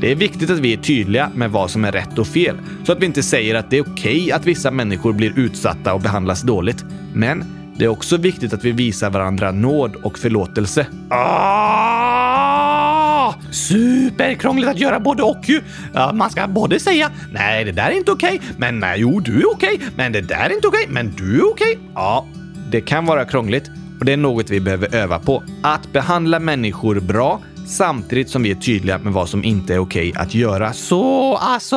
Det 0.00 0.10
är 0.10 0.14
viktigt 0.14 0.50
att 0.50 0.58
vi 0.58 0.72
är 0.72 0.76
tydliga 0.76 1.30
med 1.34 1.50
vad 1.50 1.70
som 1.70 1.84
är 1.84 1.92
rätt 1.92 2.18
och 2.18 2.26
fel, 2.26 2.56
så 2.86 2.92
att 2.92 3.00
vi 3.00 3.06
inte 3.06 3.22
säger 3.22 3.54
att 3.54 3.70
det 3.70 3.78
är 3.78 3.82
okej 3.82 4.16
okay 4.16 4.32
att 4.32 4.46
vissa 4.46 4.70
människor 4.70 5.12
blir 5.12 5.38
utsatta 5.38 5.94
och 5.94 6.00
behandlas 6.00 6.42
dåligt. 6.42 6.84
Men 7.14 7.44
det 7.76 7.84
är 7.84 7.88
också 7.88 8.16
viktigt 8.16 8.52
att 8.52 8.64
vi 8.64 8.72
visar 8.72 9.10
varandra 9.10 9.52
nåd 9.52 9.96
och 9.96 10.18
förlåtelse. 10.18 10.86
Ah! 11.08 12.63
Superkrångligt 13.50 14.68
att 14.68 14.78
göra 14.78 15.00
både 15.00 15.22
och 15.22 15.48
ju. 15.48 15.60
Ja, 15.94 16.12
man 16.12 16.30
ska 16.30 16.46
både 16.46 16.80
säga 16.80 17.10
nej, 17.32 17.64
det 17.64 17.72
där 17.72 17.90
är 17.90 17.96
inte 17.96 18.12
okej, 18.12 18.36
okay, 18.36 18.48
men 18.58 18.80
nej, 18.80 19.00
jo, 19.00 19.20
du 19.20 19.40
är 19.40 19.50
okej, 19.50 19.74
okay, 19.74 19.88
men 19.96 20.12
det 20.12 20.20
där 20.20 20.50
är 20.50 20.54
inte 20.54 20.68
okej, 20.68 20.86
men 20.88 21.12
du 21.16 21.38
är 21.38 21.50
okej. 21.50 21.78
Ja, 21.94 22.26
det 22.70 22.80
kan 22.80 23.06
vara 23.06 23.24
krångligt 23.24 23.70
och 23.98 24.04
det 24.04 24.12
är 24.12 24.16
något 24.16 24.50
vi 24.50 24.60
behöver 24.60 24.94
öva 24.94 25.18
på. 25.18 25.42
Att 25.62 25.92
behandla 25.92 26.38
människor 26.38 27.00
bra 27.00 27.40
samtidigt 27.66 28.30
som 28.30 28.42
vi 28.42 28.50
är 28.50 28.54
tydliga 28.54 28.98
med 28.98 29.12
vad 29.12 29.28
som 29.28 29.44
inte 29.44 29.74
är 29.74 29.78
okej 29.78 30.12
att 30.16 30.34
göra. 30.34 30.72
Så 30.72 31.36
alltså, 31.36 31.76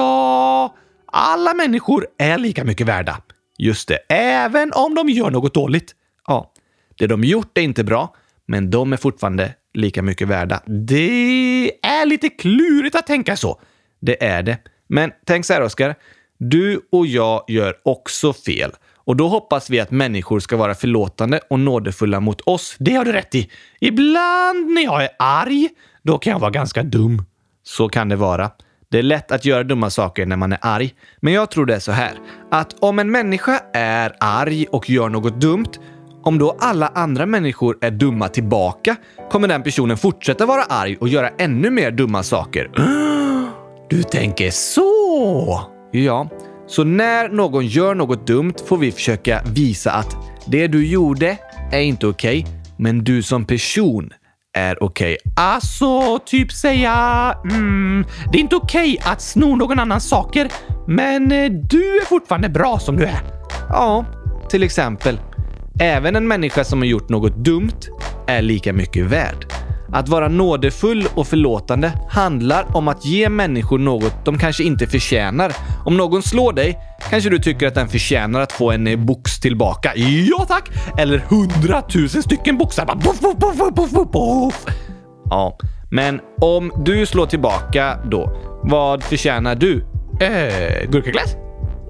alla 1.11 1.53
människor 1.53 2.07
är 2.17 2.37
lika 2.37 2.63
mycket 2.63 2.87
värda. 2.87 3.17
Just 3.57 3.87
det, 3.87 3.99
även 4.09 4.73
om 4.73 4.95
de 4.95 5.09
gör 5.09 5.31
något 5.31 5.53
dåligt. 5.53 5.95
Ja, 6.27 6.51
det 6.97 7.07
de 7.07 7.23
gjort 7.23 7.57
är 7.57 7.61
inte 7.61 7.83
bra, 7.83 8.15
men 8.47 8.69
de 8.69 8.93
är 8.93 8.97
fortfarande 8.97 9.53
lika 9.77 10.01
mycket 10.01 10.27
värda. 10.27 10.61
Det 10.65 11.71
är 11.81 12.05
lite 12.05 12.29
klurigt 12.29 12.95
att 12.95 13.07
tänka 13.07 13.37
så. 13.37 13.61
Det 13.99 14.23
är 14.23 14.43
det. 14.43 14.57
Men 14.87 15.11
tänk 15.25 15.45
så 15.45 15.53
här, 15.53 15.61
Oskar. 15.61 15.95
Du 16.37 16.81
och 16.91 17.07
jag 17.07 17.43
gör 17.47 17.75
också 17.83 18.33
fel. 18.33 18.71
Och 18.95 19.15
då 19.15 19.27
hoppas 19.27 19.69
vi 19.69 19.79
att 19.79 19.91
människor 19.91 20.39
ska 20.39 20.57
vara 20.57 20.75
förlåtande 20.75 21.39
och 21.49 21.59
nådefulla 21.59 22.19
mot 22.19 22.41
oss. 22.41 22.75
Det 22.79 22.93
har 22.93 23.05
du 23.05 23.11
rätt 23.11 23.35
i. 23.35 23.49
Ibland 23.79 24.67
när 24.67 24.83
jag 24.83 25.03
är 25.03 25.09
arg, 25.19 25.69
då 26.03 26.17
kan 26.17 26.31
jag 26.31 26.39
vara 26.39 26.51
ganska 26.51 26.83
dum. 26.83 27.23
Så 27.63 27.89
kan 27.89 28.09
det 28.09 28.15
vara. 28.15 28.51
Det 28.89 28.99
är 28.99 29.03
lätt 29.03 29.31
att 29.31 29.45
göra 29.45 29.63
dumma 29.63 29.89
saker 29.89 30.25
när 30.25 30.35
man 30.35 30.51
är 30.51 30.59
arg. 30.61 30.93
Men 31.19 31.33
jag 31.33 31.51
tror 31.51 31.65
det 31.65 31.75
är 31.75 31.79
så 31.79 31.91
här, 31.91 32.13
att 32.51 32.75
om 32.79 32.99
en 32.99 33.11
människa 33.11 33.61
är 33.73 34.15
arg 34.19 34.65
och 34.71 34.89
gör 34.89 35.09
något 35.09 35.41
dumt, 35.41 35.71
om 36.27 36.37
då 36.37 36.55
alla 36.59 36.87
andra 36.87 37.25
människor 37.25 37.77
är 37.81 37.91
dumma 37.91 38.27
tillbaka 38.27 38.95
kommer 39.31 39.47
den 39.47 39.63
personen 39.63 39.97
fortsätta 39.97 40.45
vara 40.45 40.63
arg 40.63 40.97
och 40.99 41.07
göra 41.07 41.29
ännu 41.37 41.69
mer 41.69 41.91
dumma 41.91 42.23
saker. 42.23 42.71
Du 43.89 44.03
tänker 44.03 44.51
så? 44.51 45.61
Ja, 45.91 46.29
så 46.67 46.83
när 46.83 47.29
någon 47.29 47.65
gör 47.65 47.95
något 47.95 48.27
dumt 48.27 48.53
får 48.65 48.77
vi 48.77 48.91
försöka 48.91 49.41
visa 49.53 49.91
att 49.91 50.15
det 50.45 50.67
du 50.67 50.87
gjorde 50.87 51.37
är 51.71 51.79
inte 51.79 52.07
okej, 52.07 52.39
okay, 52.39 52.53
men 52.77 53.03
du 53.03 53.23
som 53.23 53.45
person 53.45 54.13
är 54.53 54.83
okej. 54.83 55.17
Okay. 55.21 55.33
Alltså, 55.35 56.19
typ 56.25 56.51
säga... 56.51 57.35
Mm, 57.51 58.05
det 58.31 58.37
är 58.37 58.41
inte 58.41 58.55
okej 58.55 58.97
okay 58.99 59.11
att 59.11 59.21
sno 59.21 59.55
någon 59.55 59.79
annans 59.79 60.09
saker, 60.09 60.51
men 60.87 61.31
eh, 61.31 61.51
du 61.51 61.97
är 61.97 62.05
fortfarande 62.05 62.49
bra 62.49 62.79
som 62.79 62.95
du 62.95 63.03
är. 63.03 63.21
Ja, 63.69 64.05
till 64.49 64.63
exempel. 64.63 65.19
Även 65.79 66.15
en 66.15 66.27
människa 66.27 66.63
som 66.63 66.79
har 66.79 66.85
gjort 66.85 67.09
något 67.09 67.35
dumt 67.35 67.79
är 68.27 68.41
lika 68.41 68.73
mycket 68.73 69.05
värd. 69.05 69.45
Att 69.93 70.09
vara 70.09 70.27
nådefull 70.27 71.07
och 71.15 71.27
förlåtande 71.27 71.91
handlar 72.09 72.77
om 72.77 72.87
att 72.87 73.05
ge 73.05 73.29
människor 73.29 73.79
något 73.79 74.25
de 74.25 74.37
kanske 74.37 74.63
inte 74.63 74.87
förtjänar. 74.87 75.55
Om 75.85 75.97
någon 75.97 76.23
slår 76.23 76.53
dig 76.53 76.79
kanske 77.09 77.29
du 77.29 77.39
tycker 77.39 77.67
att 77.67 77.75
den 77.75 77.87
förtjänar 77.87 78.41
att 78.41 78.51
få 78.51 78.71
en 78.71 78.87
eh, 78.87 78.99
box 78.99 79.39
tillbaka. 79.39 79.91
Ja 79.95 80.45
tack! 80.47 80.69
Eller 80.97 81.17
hundratusen 81.17 82.23
stycken 82.23 82.57
boxar. 82.57 82.85
Puff, 82.85 83.19
puff, 83.19 83.57
puff, 83.57 83.75
puff, 83.75 84.11
puff. 84.11 84.65
Ja, 85.29 85.57
men 85.91 86.19
om 86.41 86.71
du 86.85 87.05
slår 87.05 87.25
tillbaka 87.25 87.99
då, 88.05 88.37
vad 88.63 89.03
förtjänar 89.03 89.55
du? 89.55 89.85
Eh, 90.19 90.89
gurkaglass? 90.89 91.46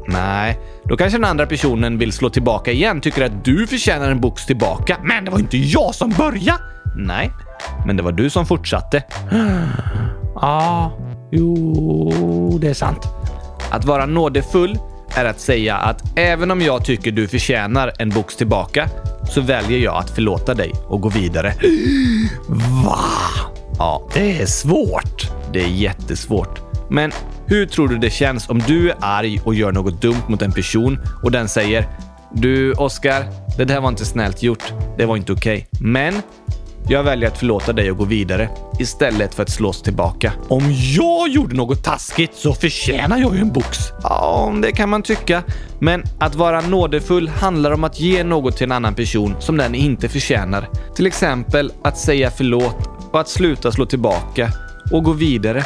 Nej, 0.07 0.59
då 0.83 0.97
kanske 0.97 1.17
den 1.17 1.25
andra 1.25 1.45
personen 1.45 1.97
vill 1.97 2.13
slå 2.13 2.29
tillbaka 2.29 2.71
igen, 2.71 3.01
tycker 3.01 3.25
att 3.25 3.45
du 3.45 3.67
förtjänar 3.67 4.11
en 4.11 4.19
box 4.19 4.45
tillbaka. 4.45 4.97
Men 5.03 5.25
det 5.25 5.31
var 5.31 5.39
inte 5.39 5.57
jag 5.57 5.95
som 5.95 6.09
började! 6.09 6.59
Nej, 6.95 7.31
men 7.85 7.97
det 7.97 8.03
var 8.03 8.11
du 8.11 8.29
som 8.29 8.45
fortsatte. 8.45 9.03
Ja, 10.41 10.91
jo, 11.31 12.57
det 12.61 12.69
är 12.69 12.73
sant. 12.73 13.07
Att 13.71 13.85
vara 13.85 14.05
nådefull 14.05 14.77
är 15.15 15.25
att 15.25 15.39
säga 15.39 15.75
att 15.75 16.03
även 16.15 16.51
om 16.51 16.61
jag 16.61 16.85
tycker 16.85 17.11
du 17.11 17.27
förtjänar 17.27 17.93
en 17.99 18.09
box 18.09 18.35
tillbaka 18.35 18.89
så 19.29 19.41
väljer 19.41 19.79
jag 19.79 19.95
att 19.95 20.09
förlåta 20.09 20.53
dig 20.53 20.73
och 20.87 21.01
gå 21.01 21.09
vidare. 21.09 21.53
Va? 22.85 22.99
Ja, 23.77 24.09
det 24.13 24.41
är 24.41 24.45
svårt. 24.45 25.31
Det 25.53 25.63
är 25.63 25.67
jättesvårt. 25.67 26.61
Men 26.89 27.11
hur 27.47 27.65
tror 27.65 27.87
du 27.87 27.97
det 27.97 28.09
känns 28.09 28.49
om 28.49 28.59
du 28.59 28.89
är 28.89 28.95
arg 29.01 29.41
och 29.43 29.55
gör 29.55 29.71
något 29.71 30.01
dumt 30.01 30.23
mot 30.27 30.41
en 30.41 30.51
person 30.51 30.99
och 31.23 31.31
den 31.31 31.49
säger 31.49 31.87
du, 32.33 32.73
Oskar, 32.73 33.25
det 33.57 33.65
där 33.65 33.81
var 33.81 33.89
inte 33.89 34.05
snällt 34.05 34.43
gjort. 34.43 34.73
Det 34.97 35.05
var 35.05 35.17
inte 35.17 35.33
okej. 35.33 35.67
Okay. 35.71 35.87
Men 35.87 36.21
jag 36.89 37.03
väljer 37.03 37.29
att 37.29 37.37
förlåta 37.37 37.73
dig 37.73 37.91
och 37.91 37.97
gå 37.97 38.05
vidare 38.05 38.49
istället 38.79 39.33
för 39.33 39.43
att 39.43 39.49
slås 39.49 39.81
tillbaka. 39.81 40.33
Om 40.47 40.63
jag 40.97 41.29
gjorde 41.29 41.55
något 41.55 41.83
taskigt 41.83 42.35
så 42.35 42.53
förtjänar 42.53 43.17
jag 43.17 43.35
ju 43.35 43.41
en 43.41 43.51
box. 43.51 43.77
Ja, 44.03 44.53
det 44.61 44.71
kan 44.71 44.89
man 44.89 45.01
tycka. 45.01 45.43
Men 45.79 46.03
att 46.19 46.35
vara 46.35 46.61
nådefull 46.61 47.29
handlar 47.29 47.71
om 47.71 47.83
att 47.83 47.99
ge 47.99 48.23
något 48.23 48.57
till 48.57 48.63
en 48.63 48.71
annan 48.71 48.95
person 48.95 49.35
som 49.39 49.57
den 49.57 49.75
inte 49.75 50.09
förtjänar. 50.09 50.69
Till 50.95 51.05
exempel 51.05 51.71
att 51.83 51.97
säga 51.97 52.31
förlåt 52.31 52.89
och 53.11 53.19
att 53.19 53.29
sluta 53.29 53.71
slå 53.71 53.85
tillbaka 53.85 54.51
och 54.91 55.03
gå 55.03 55.11
vidare. 55.11 55.63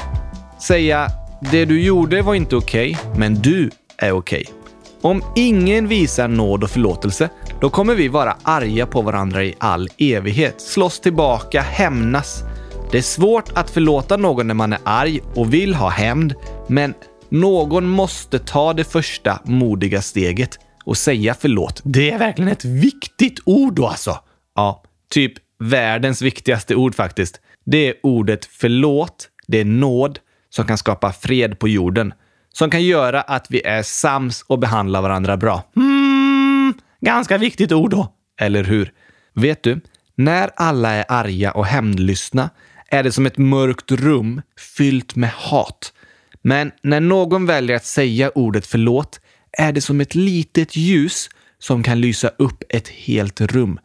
Säga 0.68 1.08
“Det 1.52 1.66
du 1.66 1.82
gjorde 1.82 2.22
var 2.22 2.36
inte 2.36 2.56
okej, 2.56 2.98
okay, 3.02 3.20
men 3.20 3.36
du 3.36 3.70
är 3.98 4.12
okej”. 4.12 4.46
Okay. 4.48 4.56
Om 5.02 5.24
ingen 5.36 5.88
visar 5.88 6.28
nåd 6.28 6.64
och 6.64 6.70
förlåtelse, 6.70 7.30
då 7.62 7.70
kommer 7.70 7.96
vi 7.96 8.08
vara 8.08 8.38
arga 8.44 8.86
på 8.86 9.02
varandra 9.02 9.44
i 9.44 9.56
all 9.58 9.90
evighet, 9.98 10.62
slåss 10.62 11.00
tillbaka, 11.00 11.62
hämnas. 11.62 12.44
Det 12.92 12.98
är 12.98 13.02
svårt 13.02 13.50
att 13.54 13.70
förlåta 13.70 14.18
någon 14.18 14.48
när 14.48 14.54
man 14.54 14.74
är 14.74 14.80
arg 14.84 15.20
och 15.36 15.54
vill 15.54 15.76
ha 15.76 15.90
hämnd, 15.90 16.34
men 16.68 16.94
någon 17.30 17.88
måste 17.88 18.40
ta 18.40 18.74
det 18.74 18.84
första 18.84 19.40
modiga 19.46 20.02
steget. 20.02 20.60
och 20.86 20.98
säga 20.98 21.36
förlåt. 21.40 21.82
Det 21.84 22.12
är 22.12 22.20
verkligen 22.20 22.52
ett 22.52 22.66
viktigt 22.66 23.40
ord 23.46 23.74
då 23.74 23.88
alltså. 23.88 24.20
Ja, 24.56 24.84
typ 25.10 25.34
världens 25.60 26.22
viktigaste 26.22 26.76
ord 26.76 26.96
faktiskt. 26.96 27.40
Det 27.66 27.90
är 27.90 27.94
ordet 28.04 28.46
förlåt, 28.46 29.30
det 29.48 29.60
är 29.60 29.66
nåd 29.66 30.20
som 30.52 30.68
kan 30.68 30.78
skapa 30.78 31.14
fred 31.14 31.60
på 31.60 31.68
jorden. 31.68 32.14
Som 32.54 32.70
kan 32.70 32.84
göra 32.84 33.22
att 33.22 33.48
vi 33.50 33.62
är 33.62 33.84
sams 33.84 34.42
och 34.48 34.60
behandlar 34.60 35.02
varandra 35.02 35.38
bra. 35.38 35.64
Hmm, 35.76 36.74
ganska 37.02 37.38
viktigt 37.38 37.72
ord 37.72 37.92
då. 37.92 38.14
Eller 38.40 38.64
hur? 38.64 38.92
Vet 39.34 39.64
du, 39.64 39.82
när 40.16 40.50
alla 40.56 40.92
är 40.92 41.06
arga 41.08 41.52
och 41.52 41.66
hämndlystna 41.66 42.50
är 42.88 43.04
det 43.04 43.12
som 43.12 43.26
ett 43.26 43.38
mörkt 43.38 43.92
rum 43.92 44.42
fyllt 44.78 45.16
med 45.16 45.30
hat. 45.30 45.94
Men 46.42 46.72
när 46.84 47.00
någon 47.00 47.46
väljer 47.46 47.76
att 47.76 47.86
säga 47.86 48.32
ordet 48.36 48.68
förlåt 48.68 49.20
är 49.52 49.72
det 49.72 49.82
som 49.82 50.02
ett 50.02 50.16
litet 50.16 50.76
ljus 50.76 51.30
som 51.60 51.84
kan 51.84 52.02
lysa 52.02 52.28
upp 52.28 52.64
ett 52.70 52.88
helt 52.88 53.42
rum. 53.42 53.80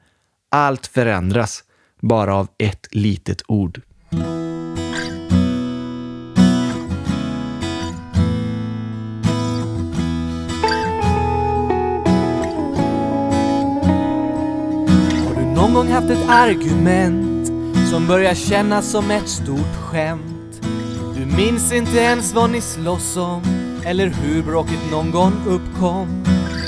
Allt 0.50 0.86
förändras 0.86 1.64
bara 2.00 2.34
av 2.34 2.48
ett 2.58 2.88
litet 2.90 3.42
ord. 3.46 3.80
Gång 15.76 15.92
haft 15.92 16.10
ett 16.10 16.28
argument 16.28 17.46
som 17.90 18.06
börjar 18.06 18.34
kännas 18.34 18.90
som 18.90 19.10
ett 19.10 19.28
stort 19.28 19.76
skämt? 19.82 20.60
Du 21.16 21.36
minns 21.36 21.72
inte 21.72 21.98
ens 21.98 22.34
vad 22.34 22.50
ni 22.50 22.60
slåss 22.60 23.16
om 23.16 23.42
eller 23.84 24.06
hur 24.06 24.42
bråket 24.42 24.78
någon 24.90 25.10
gång 25.10 25.32
uppkom. 25.46 26.24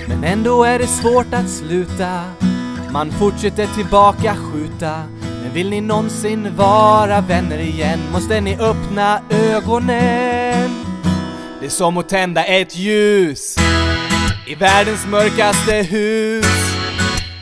Men 0.08 0.24
ändå 0.24 0.64
är 0.64 0.78
det 0.78 0.86
svårt 0.86 1.34
att 1.34 1.50
sluta. 1.50 2.24
Man 2.92 3.10
fortsätter 3.10 3.66
tillbaka 3.66 4.36
skjuta. 4.36 5.02
Men 5.42 5.54
vill 5.54 5.70
ni 5.70 5.80
någonsin 5.80 6.56
vara 6.56 7.20
vänner 7.20 7.58
igen 7.58 8.00
måste 8.12 8.40
ni 8.40 8.56
öppna 8.60 9.20
ögonen. 9.30 10.70
Det 11.60 11.66
är 11.66 11.70
som 11.70 11.96
att 11.96 12.08
tända 12.08 12.44
ett 12.44 12.76
ljus 12.76 13.56
i 14.46 14.54
världens 14.54 15.06
mörkaste 15.06 15.72
hus. 15.74 16.77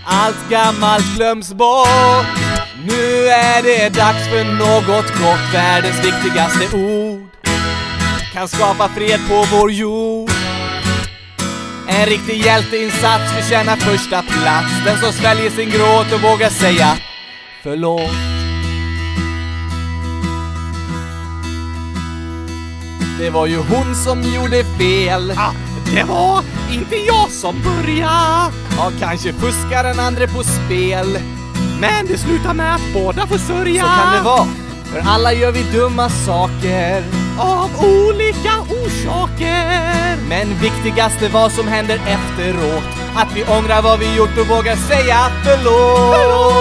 Allt 0.09 0.49
gammalt 0.51 1.17
glöms 1.17 1.53
bort. 1.53 2.27
Nu 2.87 3.27
är 3.27 3.63
det 3.63 3.89
dags 3.89 4.29
för 4.29 4.45
något 4.45 5.07
gott. 5.07 5.55
Världens 5.55 5.99
viktigaste 5.99 6.77
ord 6.77 7.29
kan 8.33 8.49
skapa 8.49 8.89
fred 8.89 9.21
på 9.29 9.45
vår 9.57 9.73
jord. 9.73 10.31
En 11.89 12.07
riktig 12.07 12.45
hjälteinsats 12.45 13.33
förtjänar 13.33 13.77
första 13.77 14.23
plats. 14.23 14.73
Den 14.85 14.99
som 15.01 15.13
sväljer 15.13 15.51
sin 15.51 15.71
gråt 15.71 16.13
och 16.13 16.23
vågar 16.23 16.51
säga 16.51 16.97
förlåt. 17.63 18.26
Det 23.19 23.31
var 23.31 23.47
ju 23.47 23.57
hon 23.57 23.95
som 23.95 24.23
gjorde 24.23 24.65
fel. 24.65 25.35
Ah, 25.37 25.53
det 25.93 26.03
var 26.05 26.43
inte 26.73 26.97
jag 26.97 27.31
som 27.31 27.63
började. 27.63 28.53
Ja, 28.77 28.93
kanske 29.01 29.33
fuskar 29.33 29.85
den 29.85 30.01
andra 30.01 30.27
på 30.27 30.43
spel. 30.43 31.19
Men 31.81 32.07
det 32.07 32.19
slutar 32.19 32.55
med 32.55 32.75
att 32.75 32.81
båda 32.95 33.27
får 33.27 33.39
sörja. 33.39 33.83
Så 33.83 33.89
kan 33.89 34.15
det 34.17 34.21
vara. 34.21 34.47
För 34.85 35.03
alla 35.07 35.33
gör 35.33 35.53
vi 35.53 35.63
dumma 35.63 36.09
saker. 36.09 37.05
Av 37.39 37.71
olika 37.85 38.53
orsaker. 38.61 40.17
Men 40.29 40.59
viktigast 40.61 41.23
är 41.23 41.29
vad 41.29 41.53
som 41.53 41.69
händer 41.69 42.01
efteråt. 42.07 42.85
Att 43.17 43.29
vi 43.37 43.45
ångrar 43.45 43.83
vad 43.83 43.99
vi 43.99 44.17
gjort 44.17 44.39
och 44.39 44.47
vågar 44.47 44.77
säga 44.77 45.19
förlåt. 45.45 46.17
förlåt. 46.17 46.57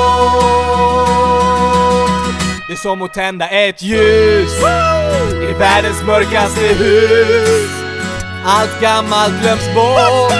Det 2.67 2.73
är 2.73 2.77
som 2.77 3.01
att 3.01 3.13
tända 3.13 3.47
ett 3.47 3.81
ljus 3.81 4.61
världens 5.59 6.03
mörkaste 6.03 6.61
hus. 6.61 7.71
Allt 8.45 8.81
gammalt 8.81 9.41
glöms 9.41 9.75
bort. 9.75 10.33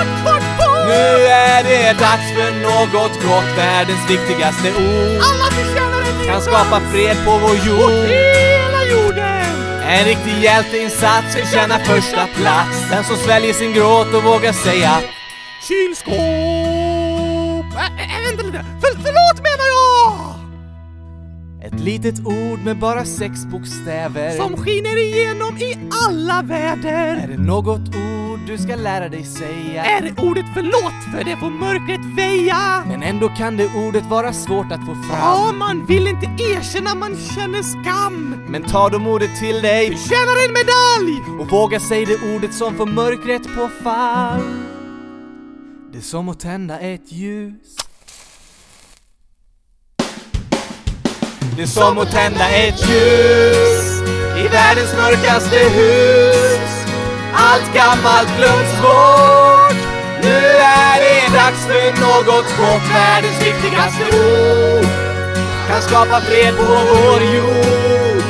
Nu 0.88 1.26
är 1.26 1.64
det 1.64 2.00
dags 2.00 2.28
för 2.36 2.52
något 2.62 3.22
gott, 3.24 3.58
världens 3.58 4.10
viktigaste 4.10 4.70
ord. 4.70 5.22
Alla 5.30 5.46
förtjänar 5.52 6.02
en 6.10 6.18
ny 6.18 6.26
Kan 6.28 6.42
skapa 6.42 6.80
fred 6.92 7.18
på 7.26 7.32
vår 7.32 7.56
jord. 7.56 8.08
Hela 8.08 8.84
jorden. 8.92 9.46
En 9.88 10.06
riktig 10.06 10.44
hjälteinsats 10.44 11.36
förtjänar 11.36 11.80
första 11.80 12.28
plats. 12.28 12.90
Den 12.90 13.04
som 13.04 13.18
sväljer 13.18 13.54
sin 13.54 13.74
gråt 13.74 14.14
och 14.14 14.24
vågar 14.24 14.54
säga 14.54 15.02
Kylskåp. 15.68 16.16
Äh, 17.76 18.18
äh, 18.18 18.22
vänta 18.26 18.44
lite. 18.44 18.66
För, 18.82 18.90
förlåt 19.04 19.38
menar 19.44 19.68
jag! 19.76 20.35
Ett 21.66 21.80
litet 21.80 22.26
ord 22.26 22.60
med 22.66 22.80
bara 22.80 23.06
sex 23.06 23.46
bokstäver. 23.46 24.32
Som 24.32 24.58
skiner 24.58 24.98
igenom 25.04 25.58
i 25.58 25.78
alla 26.08 26.42
väder. 26.42 27.16
Är 27.16 27.28
det 27.28 27.38
något 27.38 27.88
ord 27.88 28.40
du 28.48 28.58
ska 28.58 28.76
lära 28.76 29.10
dig 29.10 29.24
säga? 29.24 29.86
Är 29.86 30.02
det 30.02 30.22
ordet 30.22 30.46
förlåt 30.54 31.04
för 31.12 31.24
det 31.24 31.38
får 31.38 31.50
mörkret 31.50 32.18
väja? 32.18 32.84
Men 32.88 33.04
ändå 33.04 33.30
kan 33.30 33.58
det 33.58 33.70
ordet 33.88 34.06
vara 34.06 34.34
svårt 34.34 34.72
att 34.72 34.80
få 34.80 34.96
fram. 34.96 35.20
Ja, 35.20 35.54
man 35.58 35.86
vill 35.86 36.08
inte 36.08 36.26
erkänna 36.26 36.96
man 36.96 37.18
känner 37.36 37.64
skam. 37.64 38.36
Men 38.48 38.64
ta 38.64 38.90
de 38.90 39.08
ordet 39.08 39.40
till 39.40 39.62
dig 39.62 39.98
Förtjänar 39.98 40.48
en 40.48 40.54
medalj! 40.54 41.42
och 41.42 41.52
våga 41.52 41.80
säga 41.80 42.06
det 42.06 42.36
ordet 42.36 42.54
som 42.54 42.76
får 42.76 42.86
mörkret 42.86 43.44
på 43.44 43.70
fall. 43.84 44.42
Det 45.92 45.98
är 45.98 46.02
som 46.02 46.30
att 46.30 46.40
tända 46.40 46.80
ett 46.80 47.12
ljus. 47.12 47.85
Det 51.58 51.64
är 51.64 51.68
som 51.68 51.98
att 51.98 52.12
tända 52.12 52.50
ett 52.50 52.90
ljus 52.90 54.02
i 54.38 54.48
världens 54.48 54.94
mörkaste 54.94 55.58
hus. 55.58 56.86
Allt 57.34 57.74
gammalt 57.74 58.38
glöms 58.38 58.82
bort. 58.82 59.78
Nu 60.24 60.38
är 60.84 60.98
det 61.00 61.38
dags 61.38 61.66
för 61.66 62.02
något 62.02 62.58
gott. 62.58 62.82
Världens 62.94 63.40
viktigaste 63.48 64.04
ord 64.04 64.86
kan 65.68 65.82
skapa 65.82 66.22
fred 66.22 66.58
på 66.58 66.64
vår 66.64 67.22
jord. 67.36 68.24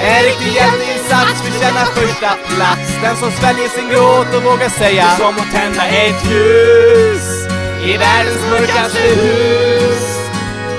En 0.00 0.24
riktig 0.24 0.52
hjälteinsats 0.54 1.42
förtjänar 1.42 1.84
första 1.84 2.30
plats. 2.56 2.98
Den 3.02 3.16
som 3.16 3.30
sväljer 3.30 3.68
sin 3.68 3.88
gråt 3.88 4.34
och 4.36 4.42
vågar 4.42 4.68
säga 4.68 5.04
Det 5.04 5.10
är 5.10 5.16
som 5.16 5.36
att 5.36 5.52
tända 5.52 5.86
ett 5.86 6.30
ljus 6.30 7.46
i 7.84 7.96
världens 7.96 8.50
mörkaste 8.50 9.00
hus. 9.00 9.77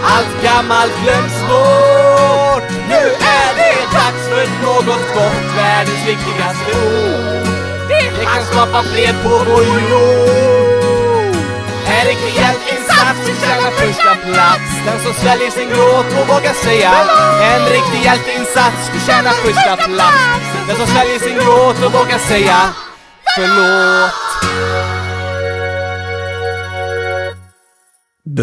Allt 0.04 0.44
gammalt 0.44 0.94
glöms 1.04 1.40
bort. 1.50 2.70
Nu 2.90 3.04
är 3.40 3.50
det 3.60 3.76
dags 3.98 4.24
för 4.30 4.46
något 4.66 5.06
gott. 5.16 5.56
Världens 5.56 6.04
viktigaste 6.08 6.72
ord. 6.72 7.48
Det 7.90 8.26
kan 8.26 8.46
skapa 8.52 8.84
fred 8.84 9.16
på 9.24 9.30
vår 9.30 9.64
jord. 9.64 11.36
En 12.00 12.06
riktig 12.08 12.34
hjälteinsats 12.42 13.20
förtjänar 13.26 13.72
första 13.72 14.16
plats. 14.16 14.70
Den 14.86 15.00
som 15.04 15.14
sväljer 15.14 15.52
sin 15.52 15.70
gråt 15.70 16.10
och 16.20 16.28
vågar 16.28 16.54
säga 16.54 16.92
En 17.42 17.66
riktig 17.66 18.02
hjälteinsats 18.04 18.90
förtjänar 18.94 19.32
första 19.32 19.76
plats. 19.78 20.46
Den 20.68 20.76
som 20.76 20.88
sväljer 20.88 21.20
sin 21.20 21.36
gråt 21.36 21.86
och 21.86 21.94
vågar 21.94 22.18
säga 22.18 22.58
Förlåt. 23.36 24.29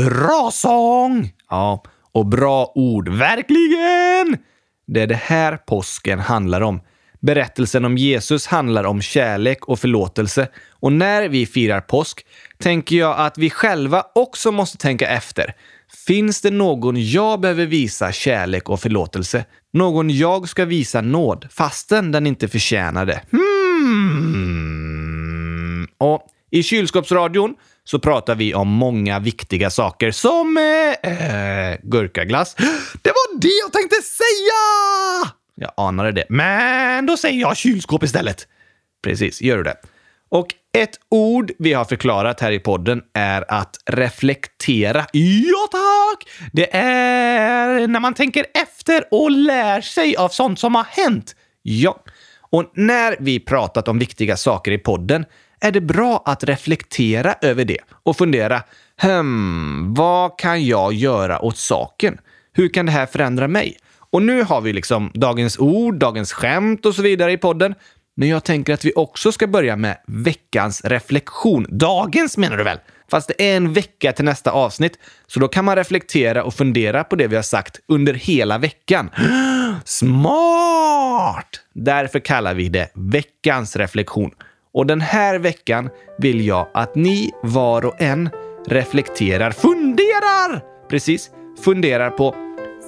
Bra 0.04 0.50
sång! 0.52 1.32
Ja, 1.50 1.82
och 2.12 2.26
bra 2.26 2.72
ord. 2.74 3.08
Verkligen! 3.08 4.38
Det 4.86 5.02
är 5.02 5.06
det 5.06 5.14
här 5.14 5.56
påsken 5.56 6.18
handlar 6.18 6.60
om. 6.60 6.80
Berättelsen 7.20 7.84
om 7.84 7.96
Jesus 7.96 8.46
handlar 8.46 8.84
om 8.84 9.02
kärlek 9.02 9.68
och 9.68 9.78
förlåtelse. 9.78 10.48
Och 10.70 10.92
när 10.92 11.28
vi 11.28 11.46
firar 11.46 11.80
påsk 11.80 12.26
tänker 12.58 12.96
jag 12.96 13.18
att 13.18 13.38
vi 13.38 13.50
själva 13.50 14.04
också 14.14 14.52
måste 14.52 14.78
tänka 14.78 15.08
efter. 15.08 15.54
Finns 16.06 16.40
det 16.40 16.50
någon 16.50 17.10
jag 17.10 17.40
behöver 17.40 17.66
visa 17.66 18.12
kärlek 18.12 18.68
och 18.68 18.80
förlåtelse? 18.80 19.44
Någon 19.72 20.10
jag 20.10 20.48
ska 20.48 20.64
visa 20.64 21.00
nåd 21.00 21.46
fastän 21.50 22.12
den 22.12 22.26
inte 22.26 22.48
förtjänar 22.48 23.06
det? 23.06 23.20
Hmm. 23.30 24.56
Och 25.98 26.26
i 26.50 26.62
kylskåpsradion 26.62 27.54
så 27.86 27.98
pratar 27.98 28.34
vi 28.34 28.54
om 28.54 28.68
många 28.68 29.18
viktiga 29.18 29.70
saker 29.70 30.10
som 30.10 30.56
eh, 30.56 31.12
eh, 31.12 31.78
gurkaglass. 31.82 32.54
Det 33.02 33.10
var 33.10 33.40
det 33.40 33.58
jag 33.62 33.72
tänkte 33.72 33.96
säga! 33.96 35.32
Jag 35.54 35.72
anade 35.76 36.12
det, 36.12 36.24
men 36.28 37.06
då 37.06 37.16
säger 37.16 37.40
jag 37.40 37.56
kylskåp 37.56 38.02
istället. 38.02 38.48
Precis, 39.02 39.42
gör 39.42 39.56
du 39.56 39.62
det. 39.62 39.76
Och 40.28 40.46
ett 40.78 41.00
ord 41.08 41.52
vi 41.58 41.72
har 41.72 41.84
förklarat 41.84 42.40
här 42.40 42.52
i 42.52 42.58
podden 42.58 43.02
är 43.14 43.44
att 43.48 43.76
reflektera. 43.86 45.06
Ja, 45.12 45.68
tack! 45.70 46.28
Det 46.52 46.76
är 46.76 47.86
när 47.86 48.00
man 48.00 48.14
tänker 48.14 48.46
efter 48.54 49.04
och 49.10 49.30
lär 49.30 49.80
sig 49.80 50.16
av 50.16 50.28
sånt 50.28 50.58
som 50.58 50.74
har 50.74 50.84
hänt. 50.84 51.36
Ja. 51.62 52.04
Och 52.50 52.72
när 52.74 53.16
vi 53.20 53.40
pratat 53.40 53.88
om 53.88 53.98
viktiga 53.98 54.36
saker 54.36 54.72
i 54.72 54.78
podden 54.78 55.24
är 55.60 55.70
det 55.70 55.80
bra 55.80 56.22
att 56.24 56.44
reflektera 56.44 57.34
över 57.42 57.64
det 57.64 57.80
och 58.02 58.16
fundera, 58.16 58.62
hmm, 59.00 59.94
vad 59.94 60.38
kan 60.38 60.66
jag 60.66 60.92
göra 60.92 61.42
åt 61.42 61.56
saken? 61.56 62.18
Hur 62.52 62.68
kan 62.68 62.86
det 62.86 62.92
här 62.92 63.06
förändra 63.06 63.48
mig? 63.48 63.76
Och 64.10 64.22
nu 64.22 64.42
har 64.42 64.60
vi 64.60 64.72
liksom 64.72 65.10
dagens 65.14 65.58
ord, 65.58 65.94
dagens 65.94 66.32
skämt 66.32 66.86
och 66.86 66.94
så 66.94 67.02
vidare 67.02 67.32
i 67.32 67.38
podden. 67.38 67.74
Men 68.16 68.28
jag 68.28 68.44
tänker 68.44 68.74
att 68.74 68.84
vi 68.84 68.92
också 68.96 69.32
ska 69.32 69.46
börja 69.46 69.76
med 69.76 69.96
veckans 70.06 70.84
reflektion. 70.84 71.66
Dagens 71.68 72.36
menar 72.36 72.56
du 72.56 72.64
väl? 72.64 72.78
Fast 73.10 73.28
det 73.28 73.50
är 73.52 73.56
en 73.56 73.72
vecka 73.72 74.12
till 74.12 74.24
nästa 74.24 74.50
avsnitt, 74.50 74.98
så 75.26 75.40
då 75.40 75.48
kan 75.48 75.64
man 75.64 75.76
reflektera 75.76 76.44
och 76.44 76.54
fundera 76.54 77.04
på 77.04 77.16
det 77.16 77.26
vi 77.26 77.36
har 77.36 77.42
sagt 77.42 77.80
under 77.88 78.14
hela 78.14 78.58
veckan. 78.58 79.10
Smart! 79.84 81.60
Därför 81.72 82.18
kallar 82.18 82.54
vi 82.54 82.68
det 82.68 82.90
veckans 82.94 83.76
reflektion. 83.76 84.30
Och 84.76 84.86
den 84.86 85.00
här 85.00 85.38
veckan 85.38 85.90
vill 86.18 86.46
jag 86.46 86.68
att 86.74 86.94
ni 86.94 87.32
var 87.42 87.84
och 87.84 88.00
en 88.00 88.30
reflekterar, 88.66 89.50
funderar! 89.50 90.62
Precis, 90.88 91.30
funderar 91.64 92.10
på 92.10 92.34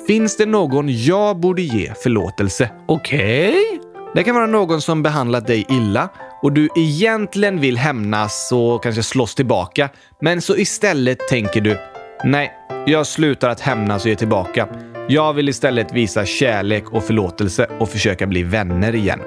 Finns 0.07 0.37
det 0.37 0.47
någon 0.47 0.87
jag 0.89 1.41
borde 1.41 1.63
ge 1.63 1.93
förlåtelse? 2.03 2.71
Okej? 2.89 3.49
Okay. 3.49 3.79
Det 4.15 4.25
kan 4.25 4.35
vara 4.35 4.47
någon 4.47 4.81
som 4.81 5.03
behandlat 5.03 5.47
dig 5.47 5.67
illa 5.69 6.09
och 6.43 6.53
du 6.53 6.69
egentligen 6.77 7.61
vill 7.61 7.79
hämnas 7.79 8.53
och 8.53 8.83
kanske 8.83 9.03
slåss 9.03 9.35
tillbaka. 9.35 9.89
Men 10.21 10.41
så 10.41 10.57
istället 10.57 11.29
tänker 11.29 11.61
du, 11.61 11.79
nej, 12.25 12.53
jag 12.87 13.07
slutar 13.07 13.49
att 13.49 13.61
hämnas 13.61 14.05
och 14.05 14.09
ge 14.09 14.17
tillbaka. 14.17 14.69
Jag 15.09 15.33
vill 15.33 15.49
istället 15.49 15.93
visa 15.93 16.25
kärlek 16.25 16.93
och 16.93 17.05
förlåtelse 17.05 17.67
och 17.79 17.89
försöka 17.89 18.27
bli 18.27 18.43
vänner 18.43 18.95
igen. 18.95 19.21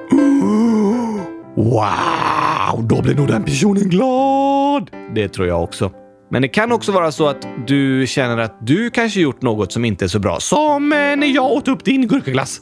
Wow, 1.63 2.87
då 2.87 3.01
blir 3.01 3.15
nog 3.15 3.27
den 3.27 3.43
personen 3.43 3.89
glad! 3.89 4.91
Det 5.15 5.29
tror 5.29 5.47
jag 5.47 5.63
också. 5.63 5.91
Men 6.29 6.41
det 6.41 6.47
kan 6.47 6.71
också 6.71 6.91
vara 6.91 7.11
så 7.11 7.27
att 7.27 7.47
du 7.67 8.07
känner 8.07 8.37
att 8.37 8.57
du 8.61 8.89
kanske 8.89 9.19
gjort 9.19 9.41
något 9.41 9.71
som 9.71 9.85
inte 9.85 10.05
är 10.05 10.07
så 10.07 10.19
bra. 10.19 10.39
Som 10.39 10.93
eh, 10.93 10.97
när 10.97 11.27
jag 11.27 11.51
åt 11.51 11.67
upp 11.67 11.85
din 11.85 12.07
gurkaglass. 12.07 12.61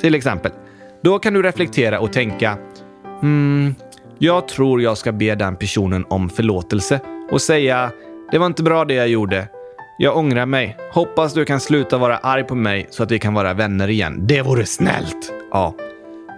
Till 0.00 0.14
exempel. 0.14 0.52
Då 1.02 1.18
kan 1.18 1.34
du 1.34 1.42
reflektera 1.42 2.00
och 2.00 2.12
tänka 2.12 2.58
hmm, 3.20 3.74
jag 4.18 4.48
tror 4.48 4.82
jag 4.82 4.98
ska 4.98 5.12
be 5.12 5.34
den 5.34 5.56
personen 5.56 6.04
om 6.10 6.28
förlåtelse 6.28 7.00
och 7.30 7.42
säga 7.42 7.90
det 8.32 8.38
var 8.38 8.46
inte 8.46 8.62
bra 8.62 8.84
det 8.84 8.94
jag 8.94 9.08
gjorde. 9.08 9.48
Jag 9.98 10.16
ångrar 10.16 10.46
mig. 10.46 10.76
Hoppas 10.92 11.34
du 11.34 11.44
kan 11.44 11.60
sluta 11.60 11.98
vara 11.98 12.16
arg 12.18 12.44
på 12.44 12.54
mig 12.54 12.86
så 12.90 13.02
att 13.02 13.10
vi 13.10 13.18
kan 13.18 13.34
vara 13.34 13.54
vänner 13.54 13.88
igen. 13.88 14.26
Det 14.26 14.42
vore 14.42 14.66
snällt! 14.66 15.32
Ja. 15.50 15.74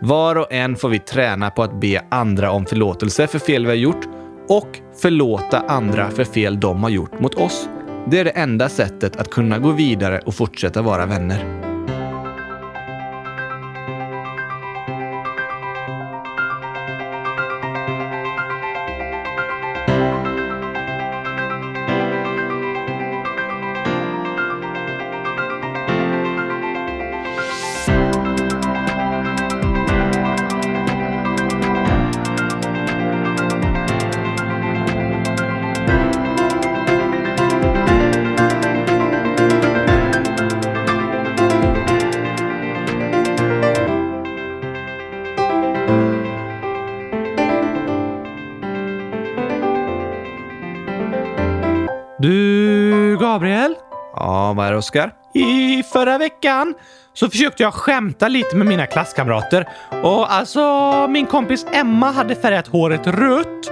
Var 0.02 0.36
och 0.36 0.52
en 0.52 0.76
får 0.76 0.88
vi 0.88 0.98
träna 0.98 1.50
på 1.50 1.62
att 1.62 1.80
be 1.80 2.04
andra 2.08 2.50
om 2.50 2.66
förlåtelse 2.66 3.26
för 3.26 3.38
fel 3.38 3.62
vi 3.62 3.68
har 3.68 3.76
gjort 3.76 4.08
och 4.48 4.78
förlåta 5.00 5.60
andra 5.60 6.10
för 6.10 6.24
fel 6.24 6.60
de 6.60 6.82
har 6.82 6.90
gjort 6.90 7.20
mot 7.20 7.34
oss. 7.34 7.68
Det 8.10 8.18
är 8.18 8.24
det 8.24 8.30
enda 8.30 8.68
sättet 8.68 9.16
att 9.16 9.30
kunna 9.30 9.58
gå 9.58 9.70
vidare 9.70 10.20
och 10.26 10.34
fortsätta 10.34 10.82
vara 10.82 11.06
vänner. 11.06 11.69
Veckan 56.20 56.74
så 57.14 57.30
försökte 57.30 57.62
jag 57.62 57.74
skämta 57.74 58.28
lite 58.28 58.56
med 58.56 58.66
mina 58.66 58.87
klasskamrater. 58.87 59.68
Och 60.02 60.33
alltså, 60.33 61.06
min 61.09 61.26
kompis 61.26 61.66
Emma 61.72 62.11
hade 62.11 62.35
färgat 62.35 62.66
håret 62.66 63.06
rött. 63.06 63.70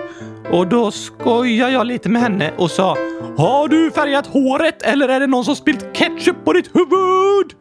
Och 0.53 0.67
då 0.67 0.91
skojade 0.91 1.73
jag 1.73 1.87
lite 1.87 2.09
med 2.09 2.23
henne 2.23 2.53
och 2.57 2.71
sa 2.71 2.97
Har 3.37 3.69
du 3.69 3.91
färgat 3.91 4.27
håret 4.27 4.83
eller 4.83 5.09
är 5.09 5.21
det 5.21 5.27
någon 5.27 5.45
som 5.45 5.57
spilt 5.57 5.93
ketchup 5.93 6.45
på 6.45 6.53
ditt 6.53 6.77
huvud? 6.77 7.53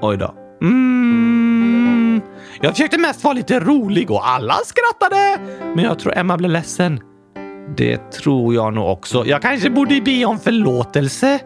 Oj 0.00 0.16
då. 0.16 0.34
Mm. 0.62 2.20
Jag 2.60 2.72
försökte 2.72 2.98
mest 2.98 3.24
vara 3.24 3.34
lite 3.34 3.60
rolig 3.60 4.10
och 4.10 4.28
alla 4.28 4.54
skrattade. 4.54 5.38
Men 5.74 5.84
jag 5.84 5.98
tror 5.98 6.18
Emma 6.18 6.36
blev 6.36 6.50
ledsen. 6.50 7.00
Det 7.76 8.10
tror 8.10 8.54
jag 8.54 8.74
nog 8.74 8.88
också. 8.88 9.26
Jag 9.26 9.42
kanske 9.42 9.70
borde 9.70 10.00
be 10.00 10.24
om 10.24 10.38
förlåtelse. 10.38 11.40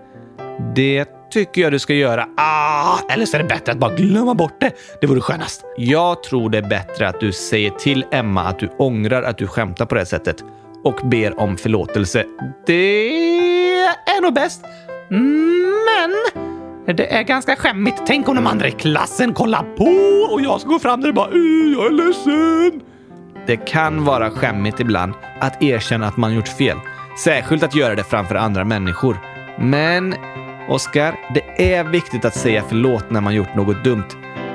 Det 0.74 1.17
tycker 1.30 1.62
jag 1.62 1.72
du 1.72 1.78
ska 1.78 1.94
göra. 1.94 2.26
Ah, 2.36 2.98
eller 3.10 3.26
så 3.26 3.36
är 3.36 3.42
det 3.42 3.48
bättre 3.48 3.72
att 3.72 3.78
bara 3.78 3.94
glömma 3.94 4.34
bort 4.34 4.60
det. 4.60 4.72
Det 5.00 5.06
vore 5.06 5.20
skönast. 5.20 5.64
Jag 5.76 6.22
tror 6.22 6.50
det 6.50 6.58
är 6.58 6.68
bättre 6.68 7.08
att 7.08 7.20
du 7.20 7.32
säger 7.32 7.70
till 7.70 8.04
Emma 8.12 8.42
att 8.42 8.58
du 8.58 8.68
ångrar 8.78 9.22
att 9.22 9.38
du 9.38 9.46
skämtar 9.46 9.86
på 9.86 9.94
det 9.94 10.00
här 10.00 10.06
sättet 10.06 10.44
och 10.84 11.00
ber 11.04 11.40
om 11.40 11.56
förlåtelse. 11.56 12.24
Det 12.66 13.08
är 13.88 14.22
nog 14.22 14.34
bäst. 14.34 14.64
Men 15.08 16.96
det 16.96 17.14
är 17.14 17.22
ganska 17.22 17.56
skämmigt. 17.56 18.02
Tänk 18.06 18.28
om 18.28 18.36
de 18.36 18.46
andra 18.46 18.68
i 18.68 18.70
klassen 18.70 19.34
kollar 19.34 19.62
på 19.76 20.32
och 20.34 20.40
jag 20.40 20.60
ska 20.60 20.70
gå 20.70 20.78
fram 20.78 21.00
där 21.00 21.08
och 21.08 21.14
bara 21.14 21.30
“Jag 21.74 21.86
är 21.86 21.90
ledsen”. 21.90 22.80
Det 23.46 23.56
kan 23.56 24.04
vara 24.04 24.30
skämmigt 24.30 24.80
ibland 24.80 25.14
att 25.40 25.62
erkänna 25.62 26.06
att 26.06 26.16
man 26.16 26.34
gjort 26.34 26.48
fel. 26.48 26.76
Särskilt 27.24 27.62
att 27.62 27.74
göra 27.74 27.94
det 27.94 28.04
framför 28.04 28.34
andra 28.34 28.64
människor. 28.64 29.18
Men, 29.58 30.14
Oskar, 30.68 31.14
det 31.34 31.74
är 31.76 31.84
viktigt 31.84 32.24
att 32.24 32.34
säga 32.34 32.64
förlåt 32.68 33.10
när 33.10 33.20
man 33.20 33.34
gjort 33.34 33.54
något 33.54 33.84
dumt. 33.84 34.08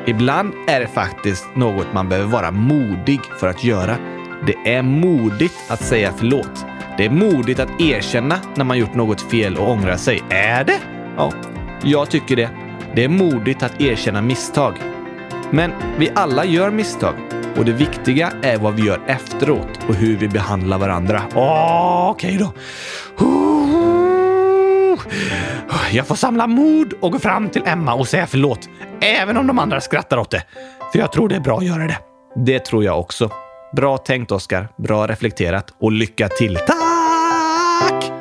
Ibland 0.06 0.54
är 0.68 0.80
det 0.80 0.88
faktiskt 0.88 1.46
något 1.56 1.94
man 1.94 2.10
behöver 2.10 2.30
vara 2.30 2.52
modig 2.52 3.20
för 3.40 3.48
att 3.48 3.64
göra. 3.64 3.98
Det 4.48 4.76
är 4.76 4.82
modigt 4.82 5.56
att 5.68 5.84
säga 5.84 6.14
förlåt. 6.18 6.66
Det 6.98 7.06
är 7.06 7.10
modigt 7.10 7.60
att 7.60 7.82
erkänna 7.82 8.40
när 8.56 8.66
man 8.66 8.78
gjort 8.78 8.96
något 8.96 9.22
fel 9.22 9.58
och 9.58 9.70
ångra 9.70 9.98
sig. 9.98 10.24
Är 10.30 10.64
det? 10.64 10.80
Ja, 11.18 11.32
jag 11.84 12.10
tycker 12.10 12.36
det. 12.36 12.50
Det 12.96 13.04
är 13.04 13.10
modigt 13.10 13.64
att 13.64 13.82
erkänna 13.82 14.22
misstag. 14.22 14.74
Men 15.52 15.72
vi 15.98 16.10
alla 16.16 16.46
gör 16.46 16.72
misstag 16.72 17.16
och 17.58 17.66
det 17.66 17.72
viktiga 17.72 18.32
är 18.42 18.58
vad 18.58 18.74
vi 18.74 18.86
gör 18.86 19.02
efteråt 19.08 19.80
och 19.88 19.96
hur 19.96 20.18
vi 20.18 20.28
behandlar 20.28 20.78
varandra. 20.78 21.22
Okej 21.36 22.36
okay 22.36 22.38
då. 22.38 22.54
Jag 25.92 26.08
får 26.08 26.16
samla 26.16 26.48
mod 26.48 26.94
och 26.94 27.12
gå 27.12 27.20
fram 27.20 27.50
till 27.50 27.62
Emma 27.66 27.94
och 27.94 28.08
säga 28.08 28.28
förlåt, 28.28 28.70
även 29.02 29.38
om 29.38 29.48
de 29.48 29.60
andra 29.60 29.82
skrattar 29.82 30.18
åt 30.18 30.32
det. 30.32 30.44
För 30.92 31.00
jag 31.00 31.12
tror 31.12 31.30
det 31.30 31.36
är 31.36 31.40
bra 31.40 31.58
att 31.58 31.66
göra 31.66 31.88
det. 31.88 31.98
Det 32.36 32.60
tror 32.60 32.84
jag 32.84 33.00
också. 33.00 33.30
Bra 33.76 33.98
tänkt, 33.98 34.32
Oskar. 34.32 34.68
Bra 34.78 35.08
reflekterat 35.08 35.74
och 35.80 35.92
lycka 35.92 36.28
till. 36.28 36.56
Tack! 36.56 38.13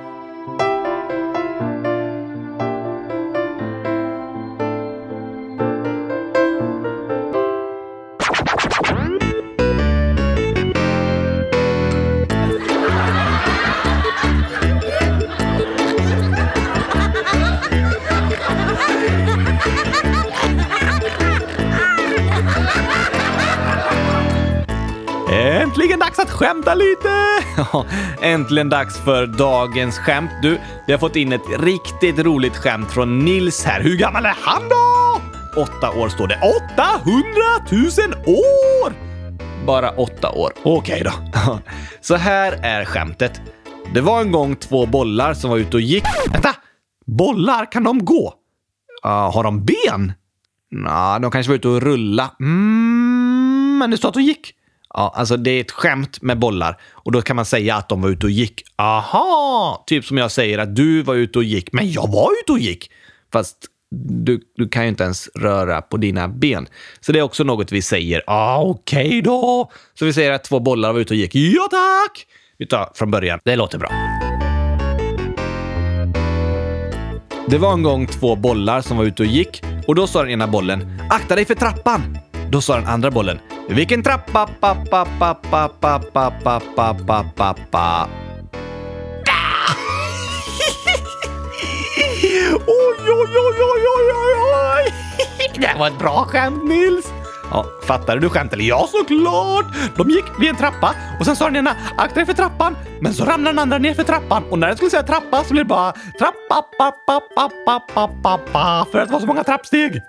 Skämta 26.53 26.75
lite! 26.75 27.09
äntligen 28.27 28.69
dags 28.69 28.99
för 28.99 29.27
dagens 29.27 29.99
skämt. 29.99 30.31
Du, 30.43 30.59
vi 30.87 30.93
har 30.93 31.01
fått 31.01 31.17
in 31.17 31.33
ett 31.33 31.61
riktigt 31.61 32.19
roligt 32.19 32.57
skämt 32.57 32.91
från 32.91 33.19
Nils 33.19 33.65
här. 33.65 33.81
Hur 33.81 33.97
gammal 33.97 34.27
är 34.27 34.37
han 34.41 34.63
då? 34.69 35.21
Åtta 35.63 35.91
år 35.91 36.09
står 36.09 36.27
det. 36.27 36.41
800 36.77 37.23
000 37.71 38.37
år! 38.37 38.93
Bara 39.67 39.91
åtta 39.91 40.31
år. 40.31 40.53
Okej 40.63 41.03
okay 41.03 41.03
då. 41.03 41.59
Så 42.01 42.17
här 42.17 42.53
är 42.63 42.85
skämtet. 42.85 43.41
Det 43.95 44.01
var 44.01 44.21
en 44.21 44.33
gång 44.33 44.57
två 44.57 44.87
bollar 44.87 45.35
som 45.35 45.51
var 45.51 45.59
ute 45.59 45.77
och 45.77 45.81
gick. 45.81 46.05
Vänta! 46.33 46.55
Bollar, 47.07 47.73
kan 47.73 47.85
de 47.85 48.05
gå? 48.05 48.35
Uh, 49.05 49.11
har 49.11 49.45
de 49.45 49.65
ben? 49.65 50.13
Nja, 50.71 51.19
de 51.19 51.31
kanske 51.31 51.51
var 51.51 51.57
ute 51.57 51.69
och 51.69 51.83
rulla. 51.83 52.31
Mm, 52.41 53.79
men 53.79 53.91
det 53.91 53.97
stod 53.97 54.09
att 54.09 54.15
de 54.15 54.23
gick. 54.23 54.55
Ja, 54.95 55.13
alltså 55.17 55.37
det 55.37 55.51
är 55.51 55.61
ett 55.61 55.71
skämt 55.71 56.23
med 56.23 56.39
bollar 56.39 56.81
och 56.93 57.13
då 57.13 57.23
kan 57.23 57.37
man 57.37 57.45
säga 57.45 57.77
att 57.77 57.89
de 57.89 58.03
var 58.03 58.09
ute 58.09 58.27
och 58.27 58.31
gick. 58.31 58.63
Aha! 58.77 59.85
Typ 59.87 60.05
som 60.05 60.19
jag 60.19 60.31
säger 60.31 60.59
att 60.59 60.77
du 60.77 61.03
var 61.03 61.15
ute 61.15 61.39
och 61.39 61.45
gick, 61.45 61.73
men 61.73 61.93
jag 61.93 62.13
var 62.13 62.29
ute 62.43 62.53
och 62.53 62.59
gick. 62.59 62.91
Fast 63.33 63.57
du, 64.25 64.41
du 64.57 64.69
kan 64.69 64.83
ju 64.83 64.89
inte 64.89 65.05
ens 65.05 65.29
röra 65.35 65.83
på 65.83 65.97
dina 65.97 66.29
ben. 66.29 66.67
Så 67.01 67.13
det 67.13 67.19
är 67.19 67.23
också 67.23 67.45
något 67.45 67.73
vi 67.73 67.83
säger. 67.83 68.23
Ah, 68.27 68.63
Okej 68.63 69.07
okay 69.07 69.21
då. 69.21 69.71
Så 69.99 70.05
vi 70.05 70.13
säger 70.13 70.33
att 70.33 70.45
två 70.45 70.61
bollar 70.61 70.93
var 70.93 71.01
ute 71.01 71.15
och 71.15 71.19
gick. 71.19 71.35
Ja 71.35 71.69
tack! 71.71 72.27
Vi 72.59 72.67
tar 72.67 72.93
från 72.95 73.11
början. 73.11 73.41
Det 73.45 73.57
låter 73.57 73.79
bra. 73.79 73.91
Det 77.47 77.59
var 77.59 77.73
en 77.73 77.83
gång 77.83 78.07
två 78.07 78.37
bollar 78.37 78.81
som 78.81 78.97
var 78.97 79.05
ute 79.05 79.23
och 79.23 79.29
gick 79.29 79.63
och 79.87 79.95
då 79.95 80.07
sa 80.07 80.23
den 80.23 80.31
ena 80.31 80.47
bollen 80.47 81.01
“Akta 81.11 81.35
dig 81.35 81.45
för 81.45 81.55
trappan!” 81.55 82.19
Då 82.51 82.61
sa 82.61 82.77
den 82.77 82.87
andra 82.87 83.11
bollen 83.11 83.39
“Vilken 83.73 84.03
trappa? 84.03 84.47
Pa, 84.61 84.75
pa, 84.91 85.05
pa, 85.21 85.35
pa, 85.41 85.69
pa, 85.81 85.99
pa, 86.13 86.29
pa, 86.45 86.61
pa, 86.77 86.95
pa, 87.07 87.25
pa, 87.37 87.55
pa. 87.71 88.09
Oj, 92.67 92.99
oj, 93.09 93.37
oj, 93.37 93.59
oj, 93.71 93.85
oj, 93.95 94.13
oj, 94.13 94.35
oj! 94.77 94.85
Det 95.55 95.75
var 95.79 95.87
ett 95.87 95.99
bra 95.99 96.25
skämt, 96.25 96.65
Nils! 96.65 97.13
Ja, 97.51 97.65
fattade 97.87 98.21
du 98.21 98.29
skämt 98.29 98.53
eller? 98.53 98.65
Ja, 98.65 98.87
såklart! 98.87 99.67
De 99.97 100.11
gick 100.11 100.25
vid 100.41 100.49
en 100.51 100.57
trappa 100.57 100.95
och 101.21 101.27
sen 101.27 101.37
sa 101.37 101.45
den 101.45 101.57
ena 101.57 101.77
akta 101.97 102.15
dig 102.15 102.27
för 102.27 102.33
trappan, 102.33 102.77
men 103.01 103.15
så 103.15 103.25
ramlade 103.25 103.51
den 103.51 103.59
andra 103.59 103.79
ner 103.79 103.95
för 103.95 104.03
trappan 104.03 104.45
och 104.51 104.59
när 104.59 104.67
den 104.67 104.77
skulle 104.77 104.91
säga 104.91 105.03
trappa 105.03 105.45
så 105.45 105.53
blev 105.53 105.65
det 105.65 105.69
bara 105.69 105.93
trappa, 105.93 106.63
pa, 106.79 106.93
pa, 107.07 107.21
pa, 107.37 107.51
pa, 107.67 107.81
pa, 107.95 108.09
pa, 108.23 108.39
pa, 108.53 108.87
för 108.93 108.99
att 108.99 109.09
det 109.09 109.13
var 109.13 109.21
så 109.21 109.27
många 109.27 109.45
trappsteg. 109.45 110.01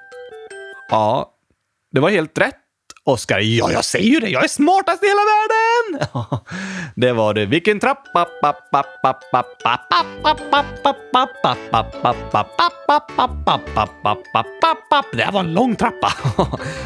Ja, 0.89 1.29
det 1.91 1.99
var 1.99 2.09
helt 2.09 2.37
rätt. 2.37 2.62
Oskar, 3.05 3.39
ja, 3.39 3.71
jag 3.71 3.85
säger 3.85 4.09
ju 4.09 4.19
det. 4.19 4.29
Jag 4.29 4.43
är 4.43 4.47
smartast 4.47 5.03
i 5.03 5.07
hela 5.07 5.21
världen! 5.33 6.07
det 6.95 7.13
var 7.13 7.33
det. 7.33 7.45
Vilken 7.45 7.79
trappa... 7.79 8.27
Det 15.13 15.29
var 15.31 15.39
en 15.39 15.53
lång 15.53 15.75
trappa. 15.75 16.13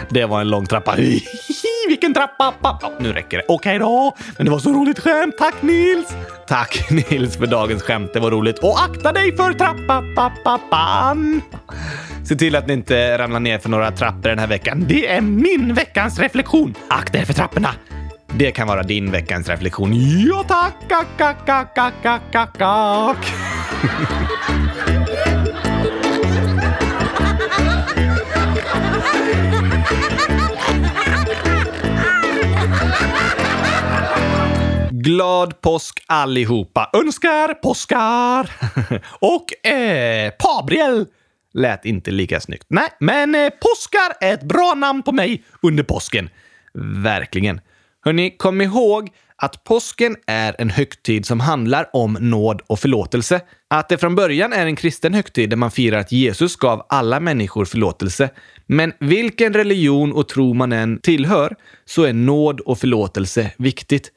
det 0.09 0.25
var 0.25 0.41
en 0.41 0.49
lång 0.49 0.65
trappa. 0.65 0.95
Vilken 1.87 2.13
trappa... 2.13 2.53
Nu 2.99 3.13
räcker 3.13 3.37
det. 3.37 3.43
Okej 3.47 3.79
då. 3.79 4.15
Men 4.37 4.45
det 4.45 4.51
var 4.51 4.59
så 4.59 4.73
roligt 4.73 4.99
skämt. 4.99 5.37
Tack 5.37 5.61
Nils! 5.61 6.15
Tack 6.47 6.89
Nils 6.89 7.37
för 7.37 7.47
dagens 7.47 7.83
skämt. 7.83 8.13
Det 8.13 8.19
var 8.19 8.31
roligt. 8.31 8.59
Och 8.59 8.81
akta 8.81 9.11
dig 9.11 9.35
för 9.35 9.53
trappapappan! 9.53 11.41
Se 12.27 12.35
till 12.35 12.55
att 12.55 12.67
ni 12.67 12.73
inte 12.73 13.17
ramlar 13.17 13.39
ner 13.39 13.59
för 13.59 13.69
några 13.69 13.91
trappor 13.91 14.29
den 14.29 14.39
här 14.39 14.47
veckan. 14.47 14.85
Det 14.87 15.07
är 15.07 15.21
min 15.21 15.73
veckans 15.73 16.19
reflektion. 16.19 16.75
Akta 16.87 17.17
er 17.17 17.25
för 17.25 17.33
trapporna. 17.33 17.69
Det 18.37 18.51
kan 18.51 18.67
vara 18.67 18.83
din 18.83 19.11
veckans 19.11 19.49
reflektion. 19.49 19.91
Ja 20.27 20.43
tack! 20.47 20.73
Kak, 20.89 21.07
kak, 21.17 21.37
kak, 21.45 21.75
kak, 21.75 21.93
kak, 22.03 22.21
kak, 22.31 22.57
kak. 22.57 23.17
Glad 34.91 35.61
påsk 35.61 36.03
allihopa! 36.07 36.89
Önskar 36.93 37.53
påskar! 37.53 38.51
Och 39.19 39.67
eh, 39.67 40.31
Pabriel 40.31 41.05
lät 41.57 41.85
inte 41.85 42.11
lika 42.11 42.39
snyggt. 42.39 42.65
Nej, 42.67 42.89
men 42.99 43.35
eh, 43.35 43.49
påskar 43.49 44.27
är 44.27 44.33
ett 44.33 44.43
bra 44.43 44.73
namn 44.77 45.03
på 45.03 45.11
mig 45.11 45.43
under 45.61 45.83
påsken. 45.83 46.29
Verkligen. 47.03 47.61
Hörni, 48.05 48.35
kom 48.37 48.61
ihåg 48.61 49.09
att 49.35 49.63
påsken 49.63 50.15
är 50.27 50.55
en 50.59 50.69
högtid 50.69 51.25
som 51.25 51.39
handlar 51.39 51.89
om 51.93 52.17
nåd 52.19 52.61
och 52.67 52.79
förlåtelse. 52.79 53.41
Att 53.67 53.89
det 53.89 53.97
från 53.97 54.15
början 54.15 54.53
är 54.53 54.65
en 54.65 54.75
kristen 54.75 55.13
högtid 55.13 55.49
där 55.49 55.57
man 55.57 55.71
firar 55.71 55.99
att 55.99 56.11
Jesus 56.11 56.55
gav 56.55 56.85
alla 56.89 57.19
människor 57.19 57.65
förlåtelse. 57.65 58.29
Men 58.65 58.93
vilken 58.99 59.53
religion 59.53 60.13
och 60.13 60.27
tro 60.27 60.53
man 60.53 60.71
än 60.71 60.99
tillhör 60.99 61.55
så 61.85 62.03
är 62.03 62.13
nåd 62.13 62.59
och 62.59 62.79
förlåtelse 62.79 63.51
viktigt. 63.57 64.11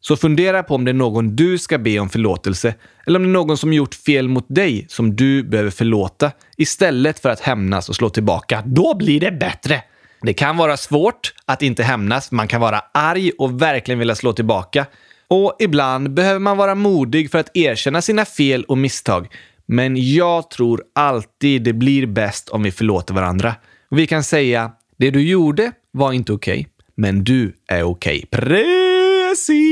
Så 0.00 0.16
fundera 0.16 0.62
på 0.62 0.74
om 0.74 0.84
det 0.84 0.90
är 0.90 0.94
någon 0.94 1.36
du 1.36 1.58
ska 1.58 1.78
be 1.78 1.98
om 1.98 2.08
förlåtelse 2.08 2.74
eller 3.06 3.18
om 3.18 3.22
det 3.22 3.28
är 3.28 3.32
någon 3.32 3.56
som 3.56 3.72
gjort 3.72 3.94
fel 3.94 4.28
mot 4.28 4.46
dig 4.48 4.86
som 4.88 5.16
du 5.16 5.42
behöver 5.42 5.70
förlåta 5.70 6.32
istället 6.56 7.18
för 7.18 7.28
att 7.28 7.40
hämnas 7.40 7.88
och 7.88 7.96
slå 7.96 8.10
tillbaka. 8.10 8.62
Då 8.66 8.94
blir 8.94 9.20
det 9.20 9.32
bättre! 9.32 9.82
Det 10.22 10.32
kan 10.32 10.56
vara 10.56 10.76
svårt 10.76 11.34
att 11.44 11.62
inte 11.62 11.82
hämnas. 11.82 12.32
Man 12.32 12.48
kan 12.48 12.60
vara 12.60 12.82
arg 12.94 13.30
och 13.38 13.62
verkligen 13.62 13.98
vilja 13.98 14.14
slå 14.14 14.32
tillbaka. 14.32 14.86
Och 15.28 15.56
ibland 15.58 16.14
behöver 16.14 16.40
man 16.40 16.56
vara 16.56 16.74
modig 16.74 17.30
för 17.30 17.38
att 17.38 17.56
erkänna 17.56 18.02
sina 18.02 18.24
fel 18.24 18.64
och 18.64 18.78
misstag. 18.78 19.28
Men 19.66 20.14
jag 20.14 20.50
tror 20.50 20.82
alltid 20.94 21.62
det 21.62 21.72
blir 21.72 22.06
bäst 22.06 22.48
om 22.48 22.62
vi 22.62 22.70
förlåter 22.70 23.14
varandra. 23.14 23.54
Och 23.90 23.98
vi 23.98 24.06
kan 24.06 24.24
säga, 24.24 24.72
det 24.96 25.10
du 25.10 25.22
gjorde 25.22 25.72
var 25.90 26.12
inte 26.12 26.32
okej, 26.32 26.60
okay, 26.60 26.66
men 26.94 27.24
du 27.24 27.52
är 27.68 27.82
okej. 27.82 28.24
Okay. 28.30 28.40
Precis! 28.40 29.69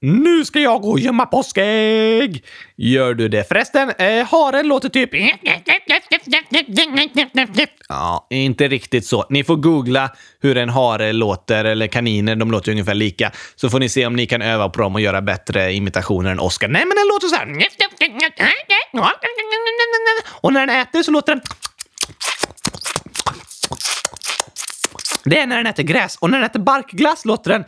Nu 0.00 0.44
ska 0.44 0.60
jag 0.60 0.82
gå 0.82 0.90
och 0.90 1.00
gömma 1.00 1.26
påskägg! 1.26 2.44
Gör 2.76 3.14
du 3.14 3.28
det 3.28 3.48
förresten? 3.48 3.90
Eh, 3.98 4.26
haren 4.26 4.68
låter 4.68 4.88
typ... 4.88 5.10
Ja, 7.88 8.26
inte 8.30 8.68
riktigt 8.68 9.06
så. 9.06 9.26
Ni 9.30 9.44
får 9.44 9.56
googla 9.56 10.10
hur 10.40 10.56
en 10.56 10.68
hare 10.68 11.12
låter, 11.12 11.64
eller 11.64 11.86
kaniner, 11.86 12.36
de 12.36 12.50
låter 12.50 12.72
ungefär 12.72 12.94
lika. 12.94 13.32
Så 13.56 13.70
får 13.70 13.80
ni 13.80 13.88
se 13.88 14.06
om 14.06 14.16
ni 14.16 14.26
kan 14.26 14.42
öva 14.42 14.68
på 14.68 14.80
dem 14.80 14.94
och 14.94 15.00
göra 15.00 15.22
bättre 15.22 15.72
imitationer 15.72 16.30
än 16.30 16.40
Oscar. 16.40 16.68
Nej, 16.68 16.84
men 16.86 16.96
den 16.96 17.08
låter 17.08 17.28
så 17.28 17.36
här. 17.36 17.46
Och 20.40 20.52
när 20.52 20.66
den 20.66 20.76
äter 20.76 21.02
så 21.02 21.10
låter 21.10 21.34
den... 21.34 21.42
Det 25.24 25.38
är 25.38 25.46
när 25.46 25.56
den 25.56 25.66
äter 25.66 25.82
gräs 25.82 26.16
och 26.16 26.30
när 26.30 26.38
den 26.38 26.46
äter 26.46 26.60
barkglass 26.60 27.24
låter 27.24 27.50
den... 27.50 27.64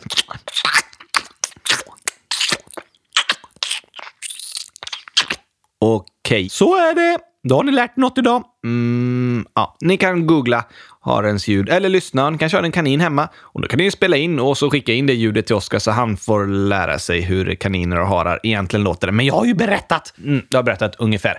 Okej, 5.80 6.06
okay. 6.22 6.48
så 6.48 6.74
är 6.74 6.94
det. 6.94 7.18
Då 7.48 7.56
har 7.56 7.62
ni 7.62 7.72
lärt 7.72 7.96
något 7.96 8.18
idag. 8.18 8.44
Mm, 8.64 9.46
ja, 9.54 9.76
ni 9.80 9.96
kan 9.96 10.26
googla 10.26 10.64
harens 11.00 11.48
ljud 11.48 11.68
eller 11.68 11.88
lyssna. 11.88 12.30
Ni 12.30 12.38
kan 12.38 12.48
köra 12.48 12.66
en 12.66 12.72
kanin 12.72 13.00
hemma 13.00 13.28
och 13.36 13.62
då 13.62 13.68
kan 13.68 13.78
ni 13.78 13.90
spela 13.90 14.16
in 14.16 14.40
och 14.40 14.58
så 14.58 14.70
skicka 14.70 14.92
in 14.92 15.06
det 15.06 15.14
ljudet 15.14 15.46
till 15.46 15.56
Oskar 15.56 15.78
så 15.78 15.90
han 15.90 16.16
får 16.16 16.46
lära 16.46 16.98
sig 16.98 17.20
hur 17.20 17.54
kaniner 17.54 18.00
och 18.00 18.08
harar 18.08 18.40
egentligen 18.42 18.84
låter. 18.84 19.10
Men 19.10 19.26
jag 19.26 19.34
har 19.34 19.44
ju 19.44 19.54
berättat. 19.54 20.14
Mm, 20.24 20.42
jag 20.48 20.58
har 20.58 20.62
berättat 20.62 20.96
ungefär. 20.98 21.34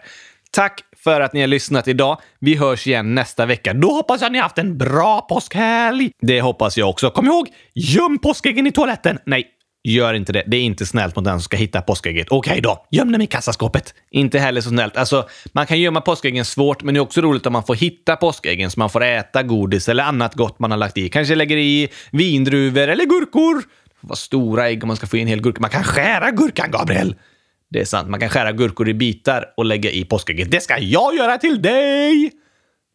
Tack 0.51 0.81
för 1.03 1.21
att 1.21 1.33
ni 1.33 1.41
har 1.41 1.47
lyssnat 1.47 1.87
idag. 1.87 2.17
Vi 2.39 2.55
hörs 2.55 2.87
igen 2.87 3.15
nästa 3.15 3.45
vecka. 3.45 3.73
Då 3.73 3.91
hoppas 3.91 4.21
jag 4.21 4.25
att 4.25 4.31
ni 4.31 4.37
har 4.37 4.43
haft 4.43 4.57
en 4.57 4.77
bra 4.77 5.21
påskhelg. 5.21 6.11
Det 6.21 6.41
hoppas 6.41 6.77
jag 6.77 6.89
också. 6.89 7.09
Kom 7.09 7.25
ihåg, 7.25 7.47
göm 7.73 8.19
påskäggen 8.19 8.67
i 8.67 8.71
toaletten. 8.71 9.17
Nej, 9.25 9.47
Gör 9.89 10.13
inte 10.13 10.33
det. 10.33 10.43
Det 10.47 10.57
är 10.57 10.61
inte 10.61 10.85
snällt 10.85 11.15
mot 11.15 11.25
den 11.25 11.33
som 11.33 11.43
ska 11.43 11.57
hitta 11.57 11.81
påskägget. 11.81 12.27
Okej 12.29 12.51
okay 12.51 12.61
då, 12.61 12.85
göm 12.91 13.11
dem 13.11 13.21
i 13.21 13.27
kassaskåpet. 13.27 13.93
Inte 14.11 14.39
heller 14.39 14.61
så 14.61 14.69
snällt. 14.69 14.97
Alltså, 14.97 15.27
man 15.51 15.67
kan 15.67 15.79
gömma 15.79 16.01
påskäggen 16.01 16.45
svårt, 16.45 16.83
men 16.83 16.93
det 16.93 16.97
är 16.97 17.01
också 17.01 17.21
roligt 17.21 17.45
om 17.45 17.53
man 17.53 17.63
får 17.63 17.75
hitta 17.75 18.15
påskäggen 18.15 18.71
så 18.71 18.79
man 18.79 18.89
får 18.89 19.03
äta 19.03 19.43
godis 19.43 19.89
eller 19.89 20.03
annat 20.03 20.35
gott 20.35 20.59
man 20.59 20.71
har 20.71 20.77
lagt 20.77 20.97
i. 20.97 21.09
Kanske 21.09 21.35
lägger 21.35 21.57
i 21.57 21.89
vindruvor 22.11 22.87
eller 22.87 23.05
gurkor. 23.05 23.63
Vad 24.01 24.17
stora 24.17 24.67
ägg 24.69 24.83
om 24.83 24.87
man 24.87 24.97
ska 24.97 25.07
få 25.07 25.17
in 25.17 25.21
en 25.21 25.27
hel 25.27 25.41
gurka. 25.41 25.61
Man 25.61 25.69
kan 25.69 25.83
skära 25.83 26.31
gurkan, 26.31 26.71
Gabriel! 26.71 27.15
Det 27.69 27.81
är 27.81 27.85
sant. 27.85 28.09
Man 28.09 28.19
kan 28.19 28.29
skära 28.29 28.51
gurkor 28.51 28.89
i 28.89 28.93
bitar 28.93 29.45
och 29.57 29.65
lägga 29.65 29.91
i 29.91 30.05
påskägget. 30.05 30.51
Det 30.51 30.61
ska 30.61 30.77
jag 30.77 31.15
göra 31.15 31.37
till 31.37 31.61
dig! 31.61 32.31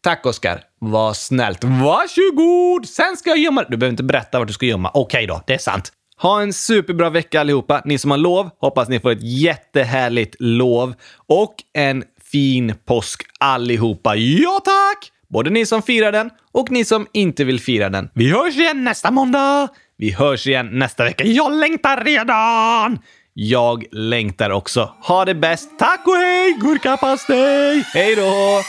Tack 0.02 0.26
Oskar. 0.26 0.60
Vad 0.78 1.16
snällt. 1.16 1.64
Varsågod! 1.64 2.88
Sen 2.88 3.16
ska 3.16 3.30
jag 3.30 3.38
gömma... 3.38 3.64
Du 3.68 3.76
behöver 3.76 3.92
inte 3.92 4.02
berätta 4.02 4.38
vart 4.38 4.48
du 4.48 4.54
ska 4.54 4.66
gömma. 4.66 4.90
Okej 4.94 5.02
okay 5.02 5.26
då, 5.26 5.42
det 5.46 5.54
är 5.54 5.58
sant. 5.58 5.92
Ha 6.22 6.42
en 6.42 6.52
superbra 6.52 7.10
vecka 7.10 7.40
allihopa. 7.40 7.82
Ni 7.84 7.98
som 7.98 8.10
har 8.10 8.18
lov, 8.18 8.50
hoppas 8.60 8.88
ni 8.88 9.00
får 9.00 9.10
ett 9.10 9.22
jättehärligt 9.22 10.36
lov 10.38 10.94
och 11.26 11.54
en 11.72 12.04
fin 12.32 12.74
påsk 12.86 13.22
allihopa. 13.40 14.16
Ja 14.16 14.60
tack! 14.64 15.10
Både 15.28 15.50
ni 15.50 15.66
som 15.66 15.82
firar 15.82 16.12
den 16.12 16.30
och 16.52 16.70
ni 16.70 16.84
som 16.84 17.06
inte 17.12 17.44
vill 17.44 17.60
fira 17.60 17.88
den. 17.88 18.10
Vi 18.14 18.30
hörs 18.30 18.56
igen 18.56 18.84
nästa 18.84 19.10
måndag! 19.10 19.68
Vi 19.96 20.10
hörs 20.10 20.46
igen 20.46 20.68
nästa 20.72 21.04
vecka. 21.04 21.24
Jag 21.24 21.52
längtar 21.52 22.04
redan! 22.04 22.98
Jag 23.32 23.84
längtar 23.92 24.50
också. 24.50 24.92
Ha 25.02 25.24
det 25.24 25.34
bäst. 25.34 25.78
Tack 25.78 26.06
och 26.06 26.16
hej! 26.16 26.56
Gurkapastej! 26.60 27.84
Hej 27.94 28.14
då! 28.14 28.62